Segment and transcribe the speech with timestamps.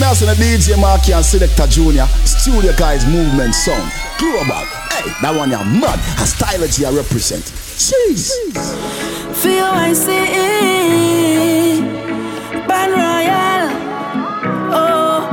[0.00, 4.64] me as in a DJ Marky and Selector Junior, Studio Guys Movement Sound, Global.
[4.90, 5.98] Hey, that one you're mad.
[6.18, 6.26] A
[6.86, 7.44] I represent.
[7.44, 8.32] Jeez.
[9.42, 11.80] Feel I see
[12.66, 13.70] Ban Royal.
[14.74, 15.28] Oh,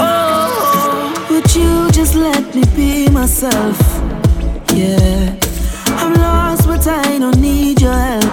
[0.00, 1.26] oh.
[1.30, 3.78] Would you just let me be myself?
[4.74, 5.36] Yeah.
[6.00, 8.27] I'm lost, but I don't need your help.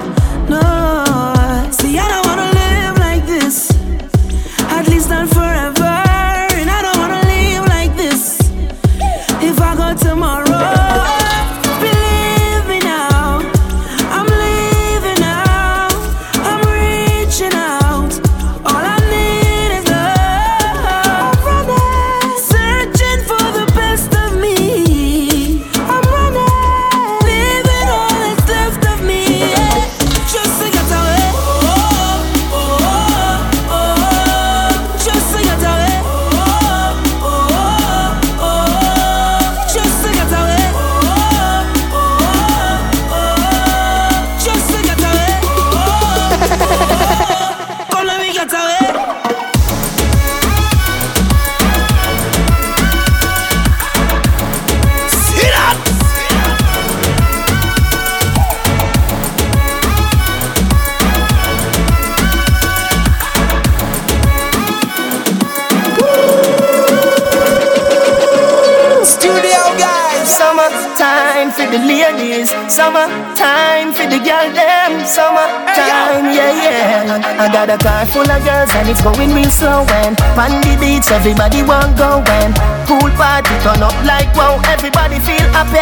[78.86, 82.54] And it's going real slow and on the beach everybody want go and
[82.86, 85.82] pool party turn up like wow, everybody feel happy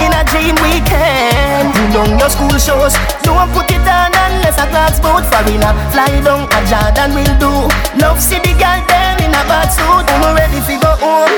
[0.00, 1.68] in a dream weekend.
[1.76, 6.08] You know your school shows, don't put it on unless a class boat foreigner fly
[6.24, 7.52] down a Jordan will do.
[8.00, 11.34] Love see the girl them in a bad suit, I'm ready to go home.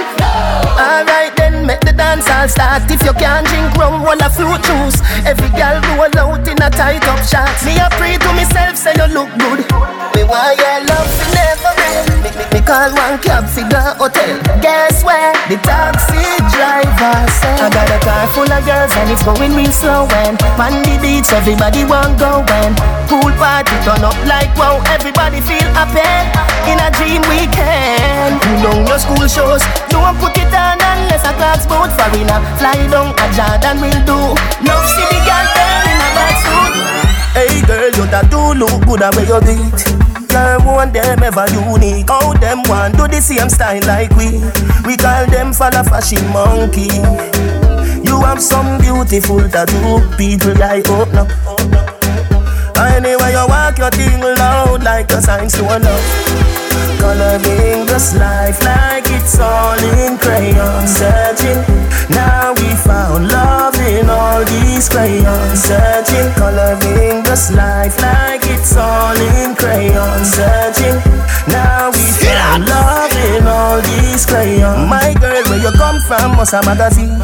[0.79, 2.87] Alright then, make the dance all start.
[2.87, 5.03] If you can't drink rum, roll a fruit juice.
[5.27, 7.67] Every girl roll out in a tight up shots.
[7.67, 10.02] Me a pray to myself, say you look good.
[10.23, 12.07] Want your love to never end.
[12.23, 14.39] Me, me, me call one cab figure hotel.
[14.63, 15.35] Guess where?
[15.51, 16.23] The taxi
[16.55, 17.59] driver said.
[17.59, 20.07] I got a car full of girls and it's going real slow.
[20.25, 22.73] And on the beach, everybody want go and
[23.11, 24.79] pool party turn up like wow.
[24.95, 26.07] Everybody feel happy
[26.71, 28.39] in a dream weekend.
[28.47, 32.79] You know your school shows, don't put it on unless a class boat foreigner fly
[32.89, 34.19] down a Jordan will do.
[34.63, 35.51] No see the girl
[35.91, 36.75] in a bad suit.
[37.35, 40.02] Hey girl, you that do look good at where you beat.
[40.33, 42.09] Girl, want them ever unique.
[42.09, 44.41] How them want do the same style like we.
[44.87, 46.89] We call them follow fashion monkey.
[48.03, 51.29] You have some beautiful tattoo, people like open up.
[52.77, 56.92] Anyway, you walk your thing loud like a sign to a love.
[57.03, 60.87] Coloring this life like it's all in crayon.
[60.87, 61.59] Searching,
[62.15, 65.59] now we found love in all these crayons.
[65.67, 70.25] Searching, coloring this life like it's all in crayon.
[70.25, 70.95] Searching,
[71.51, 74.89] now we found love in all these crayons.
[74.89, 77.19] My girl, where you come from, must a magazine.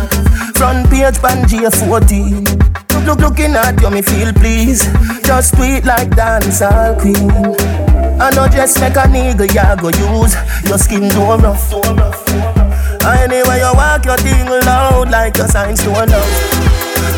[0.59, 4.85] Front page, Pangea 14 Look, look, looking at you, me feel please
[5.23, 7.31] Just tweet like dancehall queen.
[8.21, 10.35] I know just make a nigga ya go use.
[10.67, 11.73] Your skin too rough.
[13.07, 16.69] Anyway you walk your thing loud Like your signs to love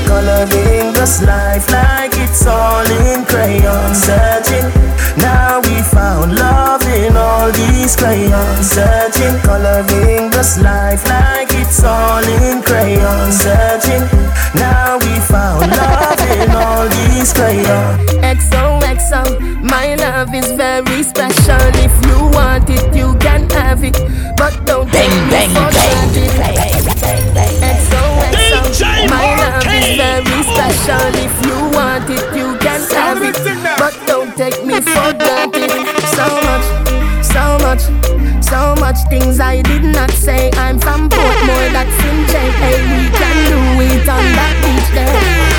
[0.06, 3.94] Coloring this life like it's all in crayon.
[3.94, 4.68] Searching,
[5.16, 12.22] now we found love in all these crayons Searching, coloring this life like it's all
[12.22, 14.04] in crayon Searching,
[14.54, 18.00] now we found love in all these crayons.
[18.22, 21.60] XOXO, my love is very special.
[21.86, 23.98] If you want it, you can have it.
[24.36, 26.30] But don't take me for granted.
[27.60, 31.10] XOXO, my love is very special.
[31.26, 33.36] If you want it, you can have it.
[33.36, 33.79] But don't
[34.40, 35.68] take me for granted
[36.16, 36.66] So much,
[37.20, 37.82] so much,
[38.42, 43.00] so much things I did not say I'm from Portmore, that's in J Hey, we
[43.20, 45.50] can do it on that beach there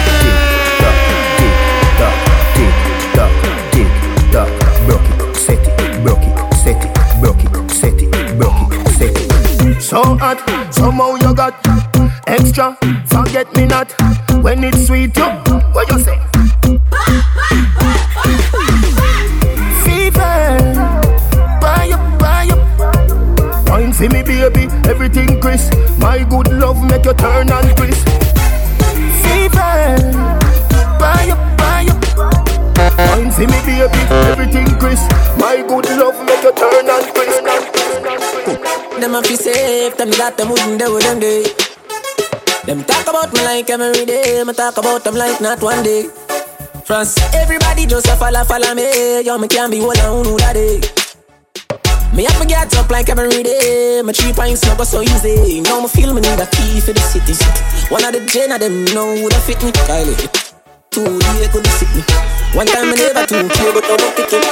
[9.80, 10.40] So hot,
[10.74, 11.54] somehow you got
[12.26, 12.78] extra.
[13.08, 13.92] Forget me not
[14.42, 15.18] when it's sweet.
[15.18, 15.26] You,
[15.74, 16.31] what you say?
[24.02, 25.74] Wine me, baby, everything crisp.
[26.00, 28.10] My good love make you turn and crisp.
[29.22, 29.94] Fever,
[30.98, 32.02] buy up, buy up.
[32.98, 35.06] Wine for me, baby, everything crisp.
[35.38, 37.06] My good love make you turn and
[39.00, 41.46] Them a fi safe, them that them wouldn't do them day.
[42.66, 46.10] Them talk about me like every day, me talk about them like not one day.
[46.86, 49.22] France, everybody just a follow, follow me.
[49.22, 51.01] Yo, me can't be one on who that day.
[52.14, 54.02] Me have to get up like every day.
[54.04, 55.62] My three pints not go so easy.
[55.62, 57.34] Now me feel me need a key for the city.
[57.90, 59.72] One of the gen of them know who that fit me.
[59.88, 60.18] Kylie.
[60.20, 60.52] Eh.
[60.92, 62.04] Two day could be sick me.
[62.52, 64.44] One time I never too care, but I won't pick it.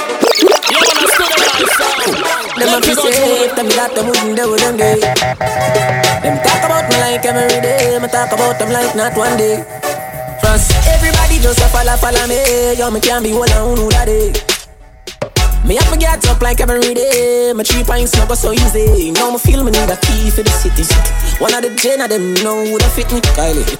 [2.56, 5.04] Them a fi safe, them that them wouldn't do them day.
[6.24, 9.60] Them talk about me like every day, me talk about them like not one day.
[10.40, 12.40] France, everybody just a follow, follow me.
[12.80, 14.49] Yo, me can't be one on who that day.
[15.70, 17.54] Me have to get up like every day.
[17.54, 19.12] My three pints not so easy.
[19.12, 20.82] Now me feel me need a key for the city.
[21.38, 23.22] One of the gen of them know who that fit me.
[23.38, 23.78] Kylie.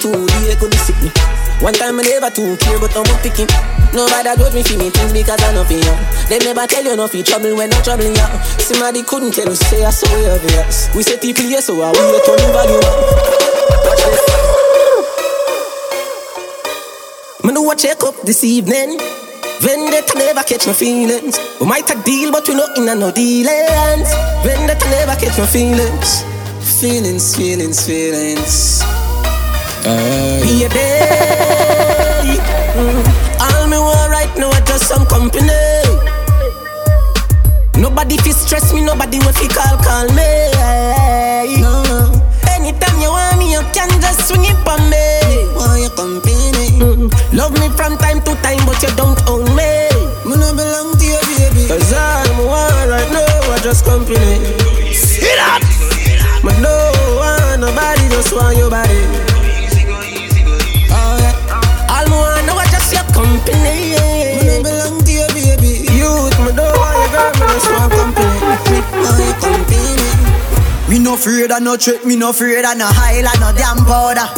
[0.00, 1.12] Two day could be sick me.
[1.60, 3.44] One time I never too care, but I'm picking.
[3.92, 5.92] Nobody judge me for me things because I know for you.
[6.32, 8.28] They never tell you nothing trouble when I'm troubling you.
[8.64, 10.88] Somebody couldn't tell you, say I saw you obvious.
[10.96, 13.04] We say people here, so I will turn the value up.
[13.84, 14.24] Watch this.
[17.52, 18.96] Know I check up this evening.
[19.60, 21.38] Vendetta never catch my feelings.
[21.60, 24.08] We might a deal, but we not in a no dealings.
[24.44, 26.22] Vendetta never catch my feelings.
[26.80, 28.82] Feelings, feelings, feelings.
[29.84, 30.78] Uh, baby.
[32.78, 33.02] Mm.
[33.40, 35.48] All me want right now are just some company.
[37.76, 40.50] Nobody fi stress me, nobody will fi call, call me.
[41.62, 41.98] No, no.
[42.54, 44.97] Anytime you want me, you can just swing it for me.
[47.48, 49.88] Love me from time to time, but you don't own me.
[50.28, 51.64] Me no belong to you, baby.
[51.64, 54.44] Cause all me want right now are just company.
[54.92, 55.64] See that?
[56.44, 56.76] Me no
[57.16, 59.00] want nobody, just want your body.
[60.92, 61.88] Oh, yeah.
[61.88, 63.96] All me want now are just your company.
[63.96, 65.88] Me no belong to you, baby.
[65.96, 68.44] Youth, me don't want your girl, me just want company.
[68.92, 70.04] Want your company.
[70.90, 74.28] Me no afraid of no trick, me no afraid of no highlight, no damn powder.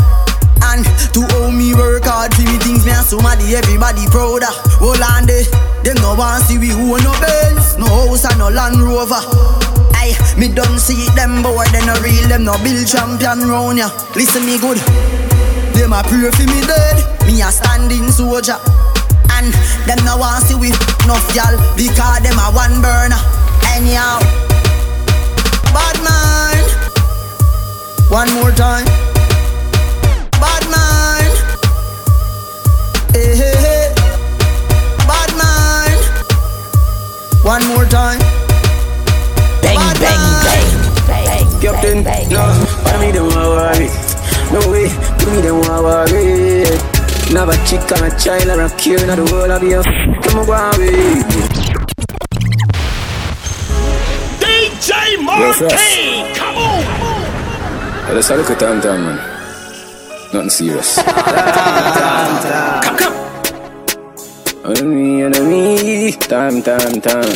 [0.63, 0.85] And
[1.17, 4.55] to owe me work hard for me things, me and somebody, everybody proud of.
[4.79, 5.45] Hold on there,
[5.83, 9.21] them no want see we own no Benz, no house and no Land Rover.
[9.97, 13.91] Aye, me done see them boy, they no real, them no build champion round ya.
[14.15, 14.79] Listen me good,
[15.75, 18.57] them a pray for me dead, me a standing soldier.
[19.33, 19.53] And
[19.89, 20.69] them no want see we
[21.05, 23.21] enough y'all, because them a one burner.
[23.75, 24.21] Anyhow.
[25.73, 26.65] Bad man.
[28.11, 29.10] One more time.
[37.43, 38.19] One more time.
[39.63, 40.45] Bang, Bad bang, man.
[41.07, 41.61] bang.
[41.61, 42.41] Captain, no,
[42.85, 43.89] I me them want worry.
[44.53, 44.89] No way,
[45.19, 46.65] do me them want worry.
[47.33, 49.83] Never chick and a child or a cure, not the world of you.
[50.23, 51.23] Come on, go away.
[54.41, 56.81] DJ Yo, Marquis, come on!
[58.07, 59.17] Yeah, let's have a look at time, time, man.
[60.33, 60.97] Nothing serious.
[61.03, 63.10] Come, come!
[64.71, 67.35] Enemy, enemy, time, time, time.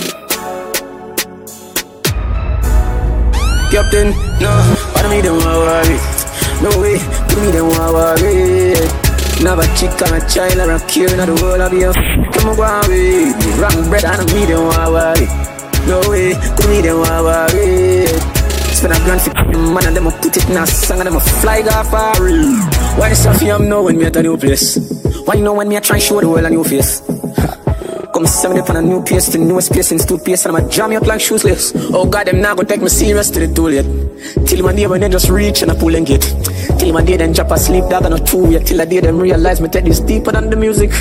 [3.74, 4.54] Captain, no,
[4.94, 5.98] I me them want worry.
[6.62, 6.94] No way,
[7.26, 8.78] do me them worry.
[9.42, 11.90] Never chick and a child or a cure, not the world of you.
[12.38, 13.34] Come on, away.
[13.58, 15.26] Wrong bread me them want worry.
[15.90, 18.06] No way, do me them worry.
[18.70, 19.34] Spend a grand for
[19.74, 22.54] man and them put it in a song and them fly off real.
[22.94, 24.78] Why this stuff you know when me at a new place?
[25.24, 27.02] Why you know when me a try show the world a new face?
[28.14, 28.22] Come
[28.54, 30.92] me up on a new pace, the newest pace since two pace, and I'ma jam
[30.92, 31.72] you out like shoeless.
[31.74, 34.46] Oh God, them now go take me serious to the too late.
[34.46, 36.22] Till my day when they just reach and I pull and get.
[36.78, 38.68] Till my day then drop asleep, dog on a two yet.
[38.68, 40.92] Till the day them realize me take this deeper than the music.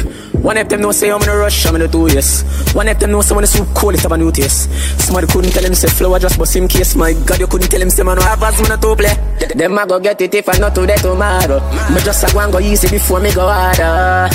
[0.43, 2.43] One of them know say I'm in a rush, I'm in a two yes.
[2.75, 4.69] One of them know when it's too cold, it's have a new taste.
[4.99, 6.95] Somebody couldn't tell him say flow, I just bust him case.
[6.95, 9.15] My God, you couldn't tell him say man, no have as I to play.
[9.55, 11.61] Them I go get it if I not today tomorrow.
[11.93, 14.27] Me just a go and go easy before me go harder.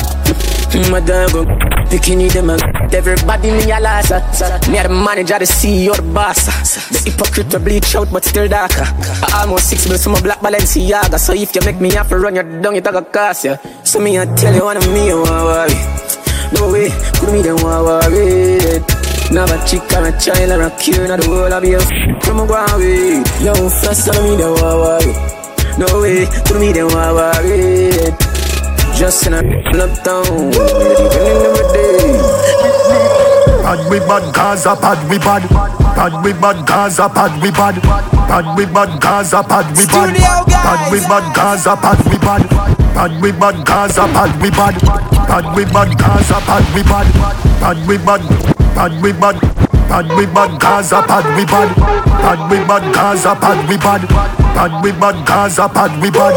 [0.72, 1.44] Mm, my dog go
[1.90, 2.50] bikini them
[2.94, 4.10] everybody me a loss.
[4.68, 6.46] Me a the manager, the CEO, the boss.
[6.88, 8.84] The hypocrite to bleach out but still darker.
[8.84, 11.18] I almost six bills from a black Balenciaga.
[11.18, 13.56] So if you make me have to run you talk a cost ya.
[13.84, 15.97] So me I tell you one of me want worry.
[16.52, 16.90] No way,
[17.20, 18.80] could me them want worry.
[19.30, 21.78] Never chick and a child or a cure, not the world of you.
[22.22, 23.20] Come on, go away.
[23.44, 25.12] Yo, first tell me them want worry.
[25.76, 27.92] No way, could me them want worry.
[28.96, 32.58] Just in a uptown, even in the day.
[33.62, 35.44] Bad we bad Gaza, bad we bad.
[35.94, 37.76] Bad we bad Gaza, bad we bad.
[37.82, 40.57] Bad we bad Gaza, bad we bad.
[40.68, 42.44] Bad we bad Gaza, bad we bad.
[42.92, 44.76] Bad we bad Gaza, bad we bad.
[45.24, 47.08] Bad we bad Gaza, bad we bad.
[47.56, 48.20] Bad we bad,
[48.76, 49.40] bad we bad.
[49.88, 51.74] Bad we bad Gaza, bad we bad.
[52.20, 54.06] Bad we bad Gaza, bad we bad.
[54.52, 56.36] Bad we bad Gaza, bad we bad.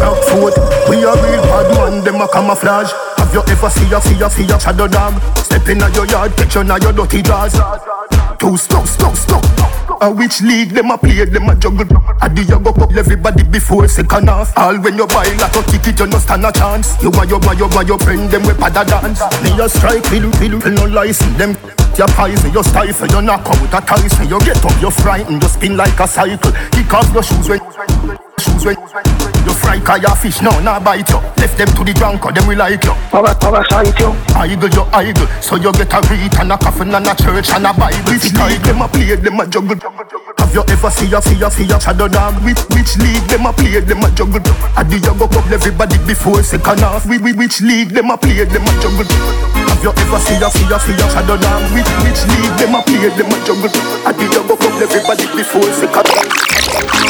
[0.00, 0.56] Rockfoot,
[0.88, 2.90] we are real bad man, them a camouflage.
[3.18, 5.20] Have you ever see a see a see a shadow dog?
[5.36, 7.52] Step in your yard, catch you your dirty jaws.
[8.38, 9.44] Too stuck, stuck, stuck.
[10.02, 11.86] A which league them a play, them a juggle.
[12.20, 14.52] A the you go up everybody before second half.
[14.56, 17.00] All when you buy like a ticket, you no stand a chance.
[17.02, 19.24] You want your man, you want your friend, them we pada dance.
[19.42, 21.56] Me a strike, pill, pill, no license them.
[21.96, 24.28] Your poison, you stifle, you knock out a Tyson.
[24.28, 26.52] You get up, you frightened, you spin like a cycle.
[26.72, 27.60] Kick off your shoes when,
[28.38, 29.25] shoes when.
[29.46, 31.22] You fry car your fish, no, not bite you.
[31.38, 32.90] Left them to the drunk, or them we like you.
[33.14, 34.10] Power, power, sight you.
[34.34, 35.26] Idle, you idle.
[35.40, 38.10] So you get a read and a coffin and a church and a Bible.
[38.10, 39.78] Which league them a play, them a juggle.
[39.78, 42.40] Have you ever see a see a see a shadow dog?
[42.40, 44.40] Which which league them a play, them a juggle.
[44.72, 47.04] I do you go up everybody before second half?
[47.04, 49.04] We, we which league them a play, them a juggle.
[49.68, 51.60] Have you ever see a see a see a shadow dog?
[51.76, 53.68] Which which league them a play, them a juggle.
[54.08, 56.24] I do you go up everybody before second half?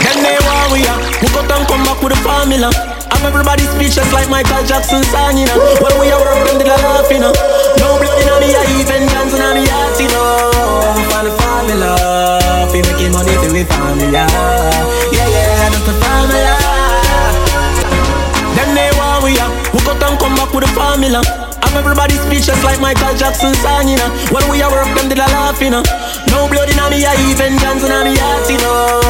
[0.02, 0.98] Then they want we are.
[1.22, 2.74] We got and come back with the formula.
[3.14, 5.56] I'm everybody speechless like Michael Jackson song, you know.
[5.78, 7.30] When we are working, they laugh, you know.
[7.78, 9.85] No blood in me, I even dance in me heart,
[13.56, 14.26] money for we.
[15.12, 16.54] Yeah, yeah, that's the formula.
[18.52, 19.48] Then they want we are.
[19.72, 21.22] We got and come back with the formula.
[21.64, 24.10] I'm everybody speechless like Michael Jackson song, you know.
[24.28, 25.82] When we are working, they laugh, you know.
[26.28, 29.00] No blood in me, I even dance in me heart, you know.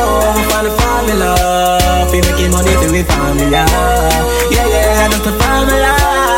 [0.50, 2.06] Find the formula.
[2.10, 3.66] Fi making money for we formula.
[4.50, 6.35] Yeah, yeah, that's the formula.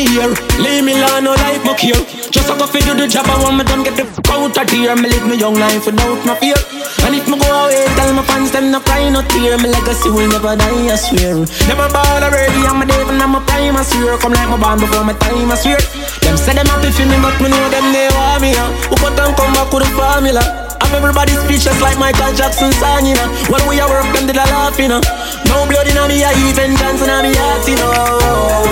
[0.00, 1.92] Me here, leave me alone, no life no here.
[2.32, 4.56] Just a go fi do the job, I want me done get the fuck out
[4.56, 4.96] of here.
[4.96, 6.56] Me live my young life without no fear.
[7.04, 9.60] And if me go away, tell my fans them no cry, no tear.
[9.60, 11.44] Me legacy will never die, I swear.
[11.68, 14.16] Never ball already, I'm a and I'm a prime, I swear.
[14.16, 15.76] Come like my band before my time, I swear.
[16.24, 18.56] Them say them happy for me, but me know them they want me.
[18.56, 20.69] Who cut and come back with the formula?
[20.80, 23.28] I'm everybody speechless like Michael Jackson song, you know.
[23.52, 25.00] When we are work, them did a laugh, you know.
[25.46, 27.92] No blood in me, I even dance in me heart, you know.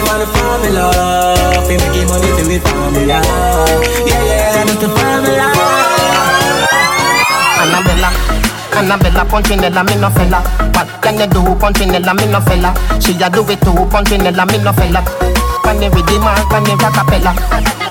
[0.05, 0.91] For the formula,
[1.67, 3.19] fi making money for the formula.
[4.07, 5.47] Yeah, yeah, that's the formula.
[7.61, 8.11] Annabella.
[8.79, 10.41] Annabella Punchinella, me no fella.
[10.75, 12.73] What can you do, Punchinella, me no fella?
[13.01, 15.28] She a do it too, Punchinella, me no fella.
[15.69, 17.37] Can you redeem her, can you rockapella?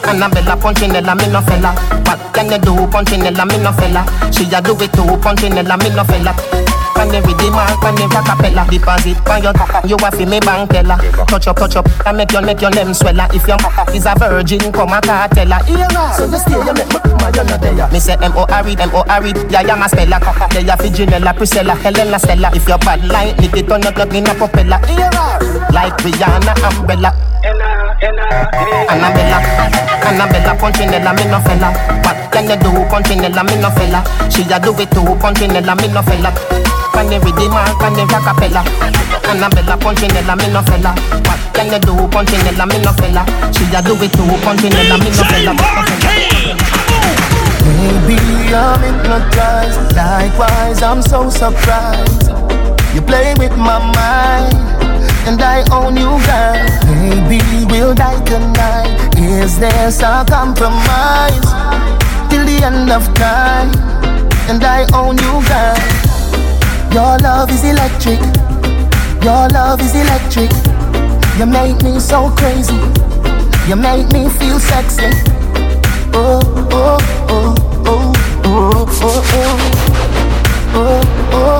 [0.09, 1.75] Annabella Punchinella, me no fella.
[2.07, 4.03] What can you do, Punchinella, me no fella?
[4.33, 6.56] She a do it too, Punchinella, me no fella.
[6.97, 8.65] Can you redeem her, can you rockapella?
[8.69, 9.53] Deposit on your
[9.85, 10.97] you a fi me bank teller.
[11.27, 13.29] Touch up, touch up, and make your make your name swella.
[13.33, 13.57] If your
[13.93, 15.61] is a virgin, come a cartella.
[16.17, 17.87] So you stay, you make me come a you no there.
[17.91, 20.17] Me say M O R E, M O R E, yeah, yeah, my speller.
[20.51, 22.49] Yeah, yeah, fi Janella, Priscilla, Helena, Stella.
[22.55, 24.81] If your bad like me, it turn your plug in a propeller.
[25.69, 27.13] Like Rihanna, Umbrella.
[28.89, 29.37] Annabella,
[30.03, 31.71] Annabella, Punchinella, me no fella.
[32.03, 34.03] What can you do, Punchinella, me no fella?
[34.29, 36.66] She a do it too, Punchinella, me no fella.
[36.97, 38.65] Can you redeem her, can you rockapella?
[39.29, 40.95] Annabella, Punchinella, me no fella.
[41.29, 43.23] What can you do, Punchinella, me no fella?
[43.53, 45.53] She a do it too, Punchinella, me no fella.
[47.77, 48.17] Maybe
[48.51, 49.95] I'm hypnotized.
[49.95, 52.31] Likewise, I'm so surprised.
[52.95, 54.57] You play with my mind,
[55.29, 56.65] and I own you, girl.
[56.97, 57.39] Maybe
[57.69, 59.15] we'll die tonight.
[59.17, 61.45] Is there some compromise
[62.31, 63.69] till the end of time?
[64.49, 66.06] And I own you, girl.
[66.97, 68.19] Your love is electric.
[69.23, 70.49] Your love is electric.
[71.37, 72.73] You make me so crazy.
[73.69, 75.11] You make me feel sexy.
[76.13, 76.97] Oh, oh,
[77.29, 78.13] oh, oh,
[78.45, 79.57] oh, oh, oh.
[80.73, 81.01] Oh, oh,
[81.33, 81.59] oh,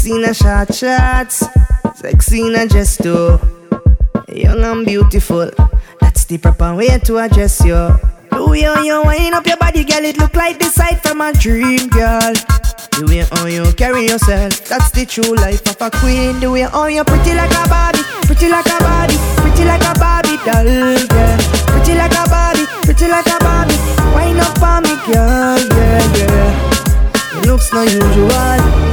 [0.00, 1.44] Sexy na short shots,
[1.94, 3.36] sexy na gesto.
[4.32, 5.50] Young and beautiful,
[6.00, 7.76] that's the proper way to address you.
[8.32, 11.34] Way how you wind up your body, girl, it look like the sight from a
[11.34, 12.32] dream, girl.
[12.96, 16.40] The way how you carry yourself, that's the true life of a queen.
[16.40, 19.92] The way how you pretty like a Barbie, pretty like a Barbie, pretty like a
[20.00, 21.38] Barbie doll, girl.
[21.76, 23.76] Pretty like a Barbie, pretty like a Barbie.
[24.16, 27.36] Wind up on me, girl, yeah, yeah.
[27.36, 28.89] It looks no usual.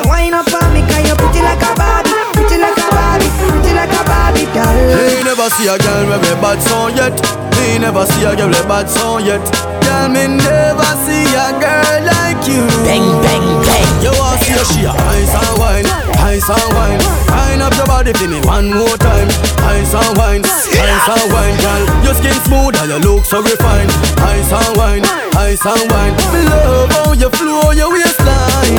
[0.00, 3.28] So wind up on me, cause you're pretty like a Barbie Pretty like a Barbie,
[3.36, 7.39] pretty like a Barbie doll Me never see a girl with a bad song yet
[7.60, 9.44] Me never see a girl a bad song yet
[9.84, 12.64] Girl, me never see a girl like like you.
[12.88, 13.88] Bang, bang, bang.
[14.00, 15.86] You want see she a ice and wine,
[16.24, 17.00] ice and wine.
[17.28, 19.28] Wine up your body for me one more time.
[19.68, 21.84] Ice and wine, ice and wine, girl.
[22.04, 23.92] Your skin smooth and your look so refined.
[24.24, 25.04] Ice and wine,
[25.36, 26.14] ice and wine.
[26.32, 28.76] Me love how you flow your waistline.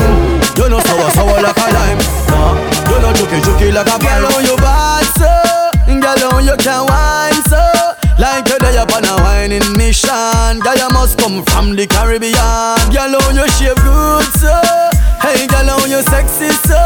[0.58, 2.00] You know sour sour like a lime.
[2.32, 2.58] Nah,
[2.90, 4.22] you know juky juky like a pine.
[4.22, 5.30] girl on your bad so.
[5.86, 7.91] Girl on you can wine so.
[8.22, 12.78] Like you're there upon a whining mission Girl, you must come from the Caribbean.
[12.94, 14.54] Girl, on you shape good, so
[15.18, 16.78] Hey, girl, on you sexy, so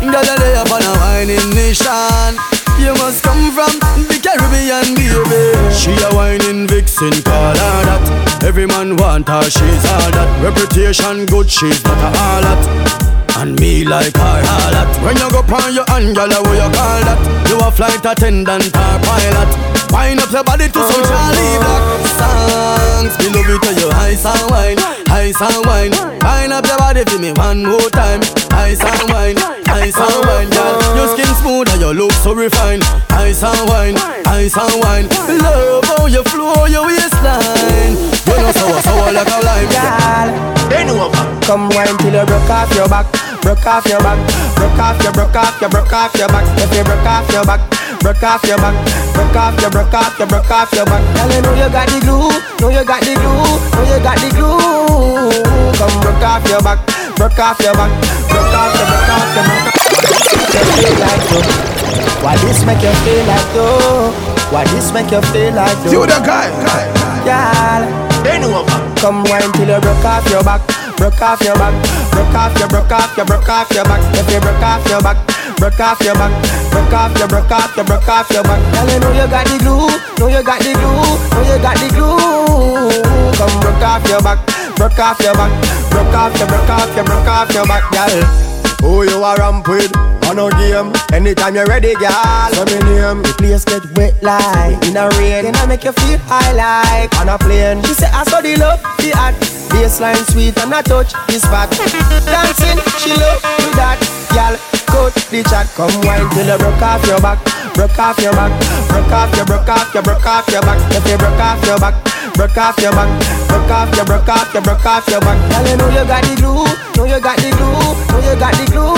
[0.00, 2.32] Girl, you're there upon a whining mission
[2.80, 3.76] You must come from
[4.08, 5.52] the Caribbean, baby.
[5.68, 8.40] She a whining vixen, call her that.
[8.42, 10.32] Every man want her, she's all that.
[10.40, 14.88] Reputation good, she's not a harlot and me like her all that.
[15.04, 17.20] When you go on your hand, girl, what you call that?
[17.52, 21.82] You a flight attendant or pilot Wind up your body to some Charly Black
[22.18, 23.14] songs.
[23.18, 24.78] Me love it to you ice and wine,
[25.10, 25.92] ice and wine.
[26.22, 28.20] Wind up your body for me one more time.
[28.52, 30.96] Ice and wine, ice and wine, girl.
[30.96, 32.82] Your skin smooth and your look so refined.
[33.10, 35.06] Ice and wine, ice and wine.
[35.42, 37.96] Love how you flow your waistline.
[38.30, 42.48] You know sour, sour like a lime, girl Bend over Come wine till you broke
[42.48, 43.06] off your back
[43.50, 44.14] broke off your back,
[44.54, 46.46] broke off your, broke off your, broke off your back.
[46.54, 47.58] If you broke off your back,
[47.98, 48.74] broke off your back,
[49.10, 51.02] broke off your, broke off your, broke off your back.
[51.18, 52.30] Girl, you know you got the glue,
[52.62, 55.34] know you got the glue, know you got the glue.
[55.82, 56.78] Come broke off your back,
[57.18, 57.90] broke off your back,
[58.30, 60.30] broke off your, broke off your, broke off.
[60.54, 62.22] You feel like though?
[62.22, 64.14] Why this make you feel like though?
[64.54, 65.90] Why this make you feel like though?
[65.90, 66.86] You the guy, guy,
[67.26, 67.82] guy.
[67.90, 68.78] Girl, bend over.
[69.00, 70.62] Come wine till you broke off your back
[71.00, 71.72] broke off your back,
[72.12, 74.04] broke off your, broke off your, broke off your back.
[74.20, 75.16] If you broke off your back,
[75.56, 76.32] broke off your back,
[76.70, 78.60] broke off your, broke off your, broke off your back.
[78.72, 79.88] Girl, you know you got the glue,
[80.20, 82.92] know you got the glue, know you got the glue.
[83.40, 84.38] Come broke off your back,
[84.76, 85.52] broke off your back,
[85.88, 88.49] broke off your, broke off your, broke off your back, girl.
[88.80, 89.94] Who you are ramp with?
[90.26, 90.92] On no game.
[91.12, 92.48] Anytime you're ready, girl.
[92.52, 93.22] So me name.
[93.22, 95.44] The place get wet like in a rain.
[95.44, 97.82] Then I make you feel high like on a plane.
[97.84, 99.34] She say I saw the love, the art.
[99.70, 101.70] Baseline sweet and I touch this spot.
[101.70, 104.19] Dancing, she love do that.
[104.32, 104.54] Girl,
[104.86, 105.66] cut the chat.
[105.76, 107.38] Come wine till you broke off your back.
[107.74, 108.52] Broke off your back.
[108.88, 110.78] Broke off your, broke off your, broke off your back.
[110.92, 111.94] If you broke off your back.
[112.40, 113.08] Broke off your back,
[113.48, 115.36] broke off your, broke off your, broke off your back.
[115.50, 116.64] Girl, you know you got the glue,
[116.96, 118.94] know you got the glue, know you got the glue.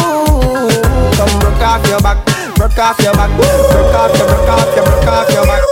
[1.16, 2.23] Come broke off your back,
[2.55, 5.62] broke off your back, broke off your, broke off your, broke off your back.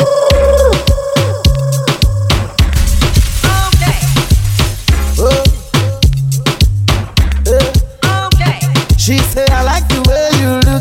[8.98, 9.46] She say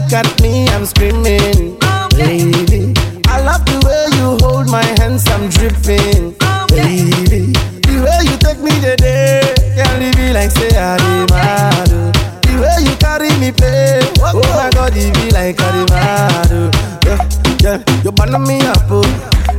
[0.10, 1.78] look at me, I'm screaming,
[2.17, 2.93] baby.
[3.28, 6.34] I love the way you hold my hands, I'm dripping,
[6.69, 7.54] baby.
[7.86, 10.98] The way you take me today, can't leave me like say I
[11.30, 12.12] oh.
[12.41, 16.50] The way you carry me play, oh, oh my God, it be like I mad.
[16.52, 16.72] oh.
[17.06, 17.30] Yeah,
[17.62, 19.06] yeah, you burn me up, oh.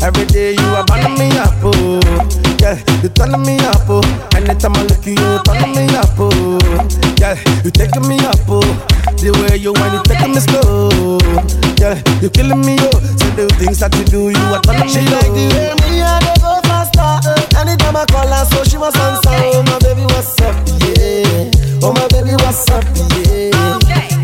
[0.02, 2.00] Every day you are burning me up, oh.
[2.60, 4.02] Yeah, you turn me up, oh.
[4.36, 6.58] Anytime I look at you, you turn me up, oh.
[7.18, 8.60] Yeah, you taking me up, oh.
[9.16, 11.18] The way you want you taking me slow.
[11.80, 13.00] Yeah, you killing me, oh.
[13.16, 16.20] So the things that you do, you are turning me like the way me and
[16.20, 17.10] they go faster.
[17.32, 17.60] eh.
[17.64, 19.32] Anytime I call her, so she must answer.
[19.32, 21.50] Oh my baby, what's up, yeah.
[21.82, 22.84] Oh my baby, what's up,
[23.24, 23.56] yeah.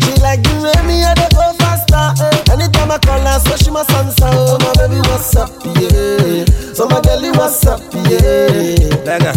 [0.05, 2.05] She like the way me and they go faster.
[2.21, 2.53] eh.
[2.53, 4.29] Anytime I call her, so she must answer.
[4.29, 6.45] Oh my baby, what's up, yeah.
[6.77, 8.93] So my girlie, what's up, yeah.
[9.01, 9.33] Banger.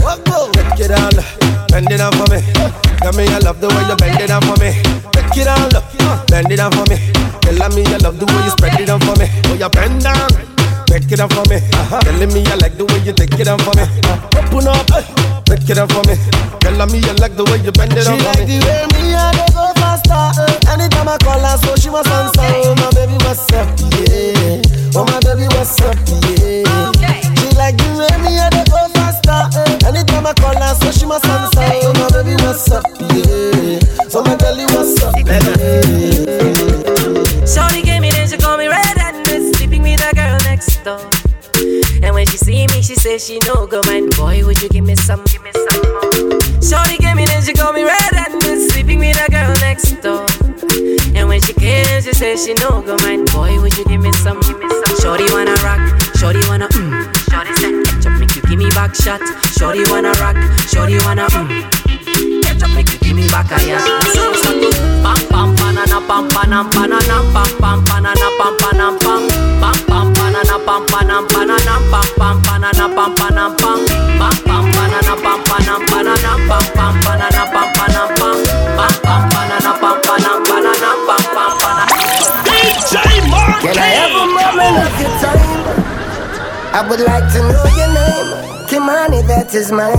[0.52, 1.08] Take it down,
[1.72, 2.40] bend it down for me.
[3.00, 4.76] Tell me you love the way you bend it down for me.
[5.16, 5.72] Take it down,
[6.28, 7.00] bend it down for me.
[7.40, 9.24] Tell me you love the way you spread it down for me.
[9.48, 10.28] Oh, you bend down.
[10.84, 11.56] Take it down for me.
[12.04, 13.88] Telling me you like the way you take it down for me.
[14.36, 14.84] Open up,
[15.48, 16.20] take it down for me.
[16.60, 18.60] Telling me you like the way you bend it She down for like me.
[18.60, 20.44] the way me and they go faster.
[20.44, 20.76] eh.
[20.76, 22.44] Anytime I call her, so she must answer.
[22.68, 23.64] Oh my baby, what's up,
[23.96, 24.60] yeah.
[24.92, 25.96] Oh my baby, what's up,
[26.36, 26.68] yeah.
[27.00, 27.19] She
[27.60, 29.40] like the way me and they go faster.
[29.60, 29.88] eh.
[29.88, 31.60] Anytime I call her, so she must answer.
[31.84, 33.78] Oh my baby, what's up, yeah.
[34.08, 36.40] So my you what's up, yeah.
[37.44, 40.80] Shorty came in and she called me red and red, sleeping with a girl next
[40.84, 41.04] door.
[42.02, 44.16] And when she see me, she says she no go mind.
[44.16, 46.40] Boy, would you give me some, give me some more?
[46.64, 50.00] Shorty came in and she called me red and red, sleeping with a girl next
[50.00, 50.24] door.
[51.16, 53.30] And when she came, she says she no go mind.
[53.32, 54.96] Boy, would you give me some, give me some?
[55.00, 55.80] Shorty wanna rock,
[56.16, 56.92] shorty wanna mm.
[57.30, 59.20] Shorty said, ketchup make you give me back shot.
[59.56, 60.36] Shorty wanna rock,
[60.68, 61.48] shorty wanna mm.
[62.42, 63.80] Ketchup make you give me back a yeah.
[64.12, 64.70] So start to
[65.02, 69.22] pam pam banana pam panam banana pam pam banana pam panam pam
[69.60, 73.80] pam pam banana pam panam banana pam pam banana pam panam pam
[74.20, 77.40] pam pam banana pam panam banana pam pam banana
[86.72, 88.28] I would like to know your name,
[88.68, 89.94] Kimani, that is mine.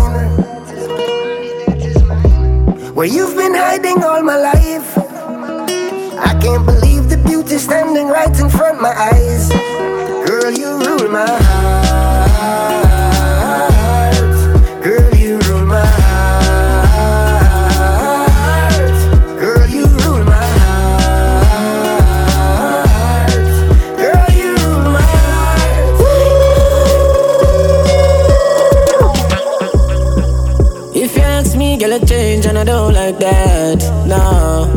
[2.95, 4.97] Where you've been hiding all my life.
[4.97, 9.49] I can't believe the beauty standing right in front of my eyes.
[10.27, 11.60] Girl, you rule my heart.
[32.61, 33.81] I don't like that.
[34.05, 34.69] No.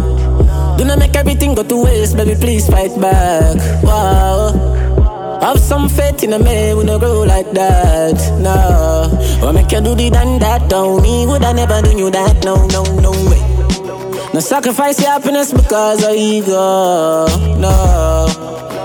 [0.78, 3.60] Do not make everything go to waste, baby, please fight back.
[3.84, 5.38] Wow.
[5.42, 8.16] Have some faith in a man, we no grow like that.
[8.40, 9.46] No.
[9.46, 12.42] Or make you do the done that, don't me, would I never do you that?
[12.42, 14.32] No, no, no way.
[14.32, 17.26] No sacrifice your happiness because of ego.
[17.60, 18.24] No.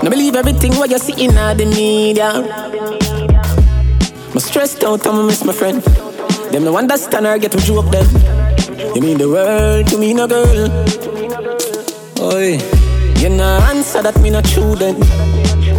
[0.02, 2.32] No believe everything what you see in the media.
[4.30, 5.82] I'm stressed out, I'ma miss my friend.
[6.52, 8.39] Them no understand or get to joke them.
[8.94, 10.68] You mean the world to me, no girl.
[12.20, 12.58] Oi,
[13.20, 14.98] you no answer that me not true then.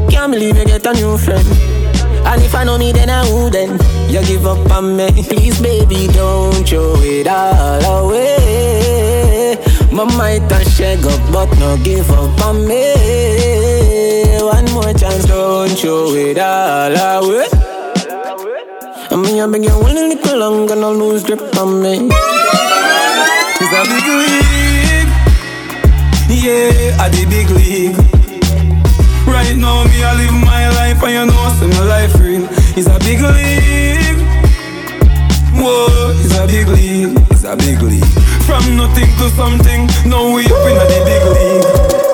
[0.10, 1.46] Can't believe you get a new friend.
[2.26, 3.82] And if I know me, then I wouldn't.
[4.10, 9.58] You give up on me, please, baby, don't throw it all away.
[9.92, 12.96] My might have shake up, but no give up on me.
[14.40, 17.48] One more chance, don't throw it all away.
[19.12, 22.10] I mean, I beg you one little longer, no lose grip on me.
[23.74, 25.08] A big league.
[26.28, 27.96] Yeah, at the big league.
[29.26, 32.48] Right now, me, I live my life, and you know, so my life real.
[32.76, 34.28] It's a big league.
[35.56, 37.18] Whoa, it's a big league.
[37.32, 38.04] It's a big league.
[38.44, 42.11] From nothing to something, now we up in the big league.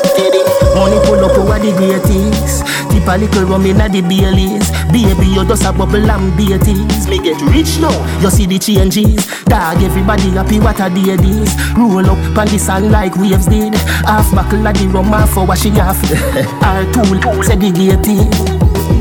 [0.75, 2.65] Money pull up over the greatest.
[2.91, 4.69] Tip a little rum inna the Baileys.
[4.91, 9.25] Baby, you just a bubble and beaties Me get rich now, you see the changes.
[9.45, 13.75] Dog, everybody happy, what a day this Roll up on the sand like waves did.
[14.05, 15.97] Half buckle of the rum, half for what she half.
[16.63, 18.29] Our tool, segregated.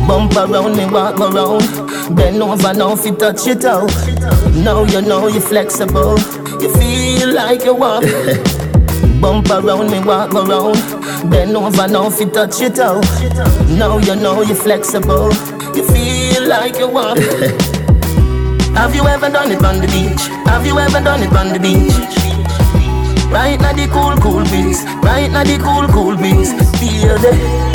[0.09, 2.17] Bump around me, walk around.
[2.17, 3.91] Bend over now, if you touch it out.
[4.55, 6.19] Now you know you're flexible.
[6.61, 8.05] You feel like you walk
[9.21, 10.77] Bump around me, walk around.
[11.31, 13.05] Bend over now if you touch it out.
[13.79, 15.33] Now you know you're flexible.
[15.75, 17.19] You feel like you walk.
[18.77, 20.27] Have you ever done it on the beach?
[20.47, 21.97] Have you ever done it on the beach?
[23.33, 24.85] Right now the cool, cool breeze.
[25.03, 26.53] Right now the cool, cool breeze.
[26.79, 27.67] Feel the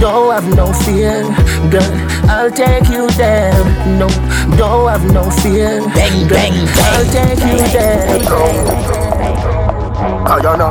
[0.00, 1.22] don't have no fear,
[1.70, 2.30] girl.
[2.30, 3.52] I'll take you there.
[3.98, 4.08] No,
[4.56, 6.38] don't have no fear, bang, girl.
[6.38, 9.03] bang, I'll take you there.
[10.24, 10.68] Guyana,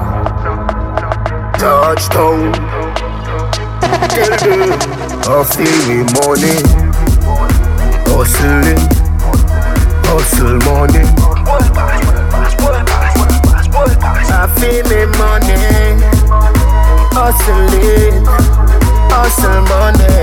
[1.59, 2.51] touchdown.
[4.09, 4.49] Till the
[5.87, 6.57] me money,
[8.09, 8.81] hustling,
[10.09, 11.05] hustle money.
[14.31, 15.61] I feel me money,
[17.13, 18.25] hustling,
[19.13, 20.13] hustle money.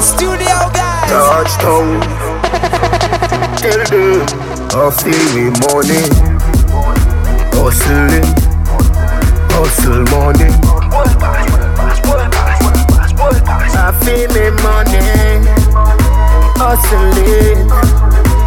[0.00, 0.83] Studio guys.
[1.08, 2.00] Touchdown.
[3.58, 4.04] Till the
[4.74, 6.02] I feel me money.
[7.54, 8.28] Hustling.
[9.52, 10.50] Hustle money.
[13.76, 15.04] I feel me money.
[16.58, 17.68] Hustling.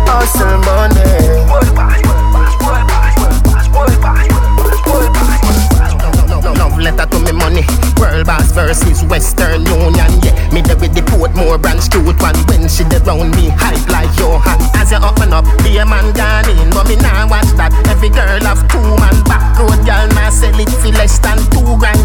[0.08, 1.08] Hustle money.
[6.78, 7.17] Me money.
[8.00, 10.12] World boss versus Western Union.
[10.22, 12.38] Yeah, me there with the Portmore branch cute one.
[12.48, 14.60] When she dey round me, hype like Johan.
[14.76, 17.74] As you open up, be a man gone in, but me nah watch that.
[17.90, 21.78] Every girl have two man back road, girl nah sell it for less than two
[21.82, 22.02] grand.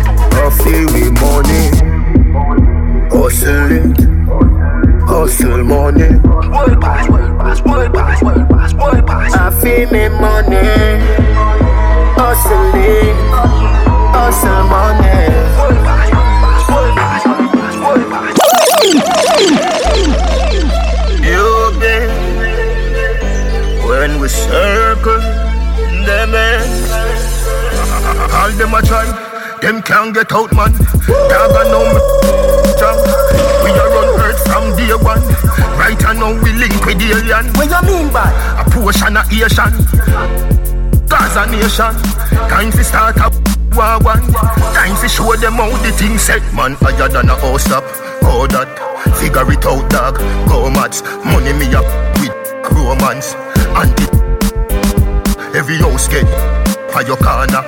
[0.64, 1.70] Feel me money.
[3.12, 3.92] Hustling.
[5.06, 6.08] Hustle money.
[6.48, 9.32] World Boss, World Boss, World Boss, World Boss, World Boss.
[9.34, 10.62] I feel me money.
[12.16, 13.61] Hustling.
[14.12, 15.18] Hustle money.
[21.22, 21.46] You
[21.80, 22.10] been
[23.88, 25.20] when we circle
[26.06, 26.92] them ends.
[28.34, 29.06] All them a try,
[29.60, 30.72] them can't get out, man.
[31.28, 32.00] Dog know me.
[33.62, 35.22] We are run earth from day one.
[35.78, 37.46] Right now we link with the alien.
[37.54, 39.72] What you mean by a portion of Asian?
[41.08, 41.94] Gaza nation.
[42.48, 43.41] Time to start a
[43.74, 44.22] war one.
[44.74, 46.74] Time to show them how the thing set, man.
[46.80, 47.84] Higher than a house up.
[48.22, 48.68] How that?
[49.18, 50.18] Figure it out, dog.
[50.48, 51.02] Go mats.
[51.24, 51.86] Money me up
[52.20, 52.34] with
[52.72, 53.34] romance.
[53.76, 56.26] And the every house get
[56.92, 57.62] for your corner.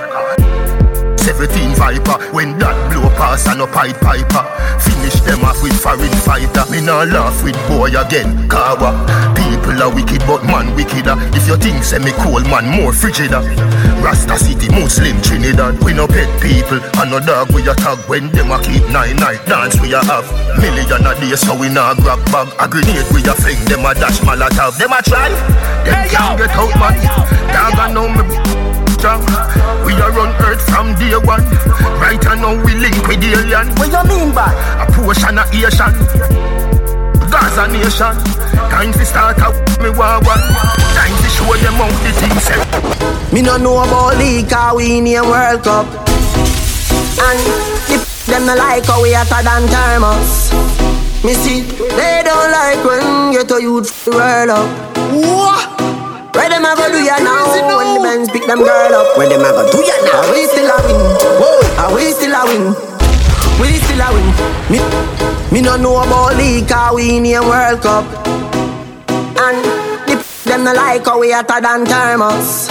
[1.18, 2.18] 17 Viper.
[2.32, 4.44] When that blow pass and a Pied Piper.
[4.80, 6.64] Finish them off with foreign fighter.
[6.70, 9.33] Me nah laugh with boy again, Kawa.
[9.64, 11.16] People are wicked, but man wickeder.
[11.16, 11.32] Uh.
[11.32, 13.40] If you think say me cold, man more frigider.
[13.40, 14.04] Uh.
[14.04, 15.80] Rasta City, Muslim, Trinidad.
[15.82, 19.16] We no pet people, and no dog we a tag when them a keep nine
[19.16, 20.28] night dance we a have.
[20.60, 22.52] Million a day, so we nah grab bag.
[22.60, 24.76] A grenade we a fling, them a dash malatav.
[24.76, 25.32] Them a try,
[25.88, 27.00] them hey, can't get out man.
[27.48, 28.20] Dog a know me
[29.00, 29.24] strong.
[29.32, 29.48] Uh.
[29.88, 31.40] We a run earth from day one.
[31.96, 33.72] Right now we link with the alien.
[33.80, 34.52] What you mean by?
[34.76, 36.63] A portion of Asian.
[37.34, 38.14] Gaza nation.
[38.70, 40.44] Time to start up me war one.
[40.94, 42.62] Time to show them how the things set.
[43.32, 45.86] Me no know about league, cause we in World Cup.
[47.18, 47.38] And
[47.90, 47.98] the
[48.30, 50.54] them no like how we hotter than thermos.
[51.24, 51.62] Me see,
[51.98, 54.68] they don't like when get a youth world up.
[55.10, 55.66] What?
[56.34, 57.50] Where them a go do ya now?
[57.50, 60.22] When the men pick them girl up, where them a go do ya now?
[60.22, 61.02] Are we still a win?
[61.40, 62.93] Whoa, are we still a win?
[63.60, 64.28] We still a win.
[64.70, 64.78] Me,
[65.52, 68.04] me no know about league, cause we in World Cup.
[69.36, 69.58] And
[70.08, 72.70] the them no like how we hotter than thermos.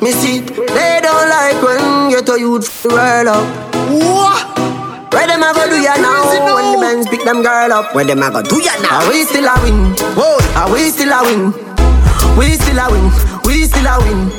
[0.00, 3.74] Me see, they don't like when get a youth world up.
[3.90, 5.12] What?
[5.12, 6.26] Where them a go do ya now?
[6.54, 9.00] When the men pick them girl up, where them a go do ya now?
[9.00, 9.94] Are we still a win?
[10.16, 11.52] Whoa, are we still a win?
[12.36, 13.10] We still a win,
[13.44, 14.30] we still a win.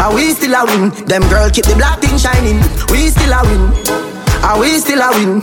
[0.00, 0.90] Are we still a win?
[1.06, 2.58] Them girl keep the black thing shining.
[2.90, 4.13] We still a win.
[4.44, 5.42] Are we still a win?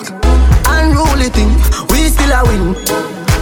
[0.67, 1.49] Unruly thing.
[1.89, 2.75] We still a win.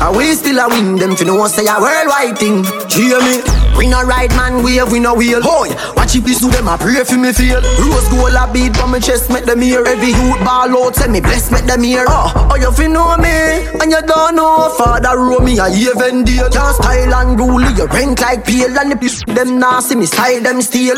[0.01, 0.95] Are we still a win?
[0.95, 2.63] Them fi know say a worldwide thing.
[2.89, 3.58] Hear me?
[3.77, 5.39] We no ride man wave, we no wheel.
[5.41, 7.61] Hoy, watch it please do them a pray for me feel.
[7.79, 9.85] Rose gold a beat from my chest, make them hear.
[9.85, 12.03] Every youth ball out, say me bless, make them hear.
[12.07, 13.29] Oh, oh you fi know me,
[13.79, 16.49] and you don't know Father row me a even deal.
[16.49, 20.41] Can't style and rule, you rank like pale, and if you them nasty, me style
[20.41, 20.97] them steal.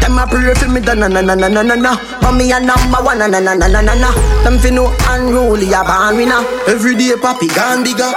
[0.00, 1.96] Them a pray for me, da na na na na na na na.
[2.20, 4.12] But me a number one, na na na na na na na.
[4.44, 6.44] Them fi know unruly a born winner.
[6.68, 8.12] Every day papi gone bigger.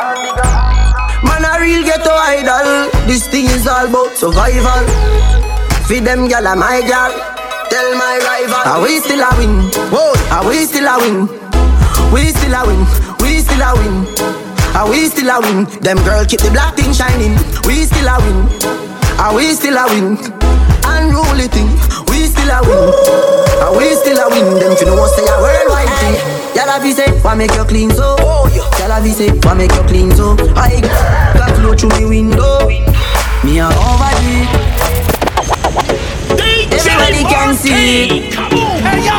[1.61, 2.89] Real ghetto idol.
[3.05, 4.81] This thing is all about survival.
[5.85, 7.13] Feed them gal a my gal.
[7.69, 8.65] Tell my rival.
[8.65, 9.69] Are we still a win?
[9.93, 11.29] Whoa, are we still a win?
[12.11, 12.81] We still a win.
[13.21, 14.09] We still a win.
[14.73, 15.69] Are we still a win?
[15.85, 17.37] Them girl keep the black thing shining.
[17.69, 18.49] We still a win.
[19.21, 20.17] Are we still a win?
[20.81, 21.69] Unruly thing.
[22.09, 22.89] We still a win.
[23.61, 24.57] Are we still a win?
[24.57, 26.41] Them you know say a worldwide thing.
[26.57, 28.15] Y'all have say, why make you clean so?
[28.19, 30.35] Oh, Y'all have say, why make you clean so?
[30.55, 30.81] I
[31.61, 32.67] flow through me window.
[33.45, 34.49] Me a overdo it.
[36.73, 38.33] Everybody can see it.
[38.33, 39.17] Hey yo.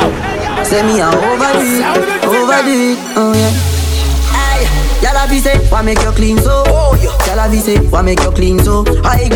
[0.64, 1.84] Say me a overdo it,
[2.24, 2.98] overdo it.
[3.16, 3.52] Oh yeah.
[5.02, 6.64] Y'all have say, why make you clean so?
[6.66, 8.84] Y'all have say, why make you clean so?
[9.04, 9.28] I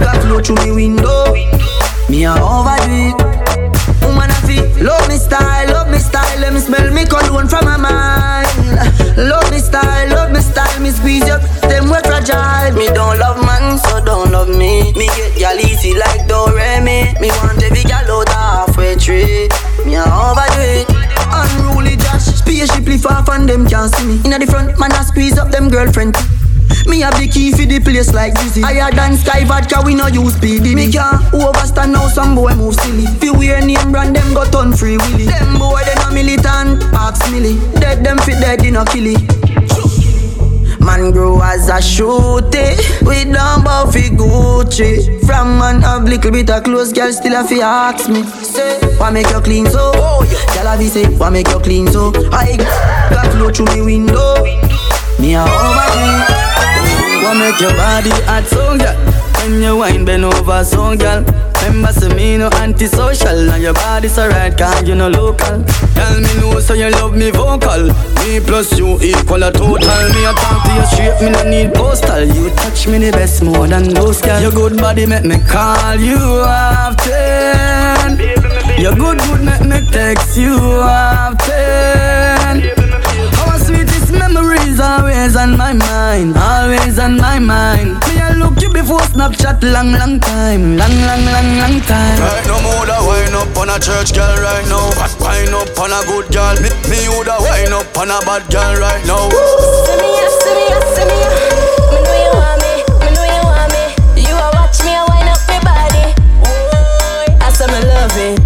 [0.00, 1.34] got flow through me window.
[2.08, 3.39] Me a overdo it.
[4.20, 6.40] Woman a fi love me style, love me style.
[6.40, 8.52] Let me smell me cologne from my mind.
[9.16, 10.78] Love me style, love me style.
[10.80, 12.76] Me squeeze up, them we fragile.
[12.76, 14.92] Me don't love man, so don't love me.
[14.92, 17.18] Me get y'all easy like Doremi.
[17.18, 19.48] Me want every gal out halfway tree.
[19.86, 20.86] Me a overdo it.
[21.32, 24.20] Unruly Josh, spaceship lift off and them can't see me.
[24.26, 26.14] Inna the front, man I squeeze up them girlfriend.
[26.86, 30.06] Me have the key for the place like Dizzy Higher than Sky Vodka, we no
[30.06, 33.06] use PD Me can't overstand now some boy move silly.
[33.18, 35.26] Fi wear name brand, them got on free willy.
[35.26, 39.16] Them boy, they no militant, ask milly Dead them fit dead, they no killy
[40.80, 42.74] Man grow as a shooty
[43.06, 45.20] We don't bow fi Gucci.
[45.26, 48.24] From man have little bit of clothes Girl still a fi ask me.
[48.24, 49.92] Say, why make you clean so?
[49.94, 52.12] Oh, girl a fi say, why make you clean so?
[52.32, 52.56] I
[53.10, 54.42] got flow through me window.
[55.18, 56.49] Me a overdo
[57.30, 58.96] What make your body hot so girl?
[59.38, 61.22] When you wine bend over so girl.
[61.62, 63.44] Remember say me no antisocial.
[63.46, 65.62] Now your body so right cause you no local.
[65.94, 67.94] Tell me no so you love me vocal.
[68.18, 70.08] Me plus you equal a total.
[70.10, 72.24] Me a talk to you straight me no need postal.
[72.24, 74.40] You touch me the best more than those girl.
[74.42, 78.18] Your good body make me call you often.
[78.76, 81.49] Your good good make me text you often
[85.20, 89.92] always on my mind Always on my mind Me I look you before Snapchat long
[89.92, 93.76] long time Long long long long time Right no more that wine up on a
[93.78, 94.88] church girl right now
[95.20, 98.48] Wine up on a good girl Me, me you da wine up on a bad
[98.48, 101.20] girl right now See me, yeah, see me, yeah, see me.
[101.92, 102.72] Me know you want me,
[103.04, 103.84] me know you want me.
[104.24, 106.16] You a watch me a wind up me body.
[106.48, 108.40] Ooh, I say me love it,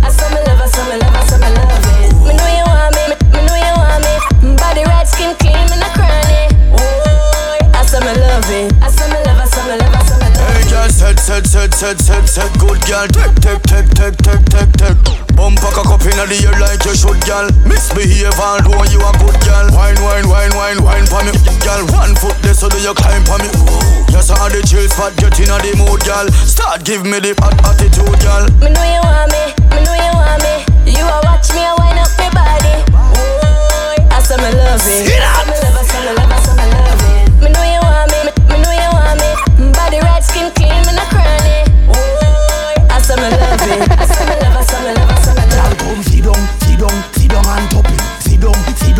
[11.55, 14.99] set, set, set, set, Good girl, take, take, take, take, take, take, take
[15.39, 17.47] Bum Bumper cock up inna the air like you should, gal.
[17.67, 19.67] Misbehave and do you a good gal.
[19.75, 21.83] Wine, wine, wine, wine, wine for me, gal.
[21.95, 23.51] One foot there so do you climb for me.
[24.11, 26.27] Yes, I the chill spot, get inna the mood, gal.
[26.47, 28.47] Start give me the hot attitude, gal.
[28.63, 29.43] Me know you want me,
[29.75, 30.55] me know you want me.
[30.91, 32.75] You a watch me, a wind up me body.
[32.95, 35.54] Boy, I say me love it.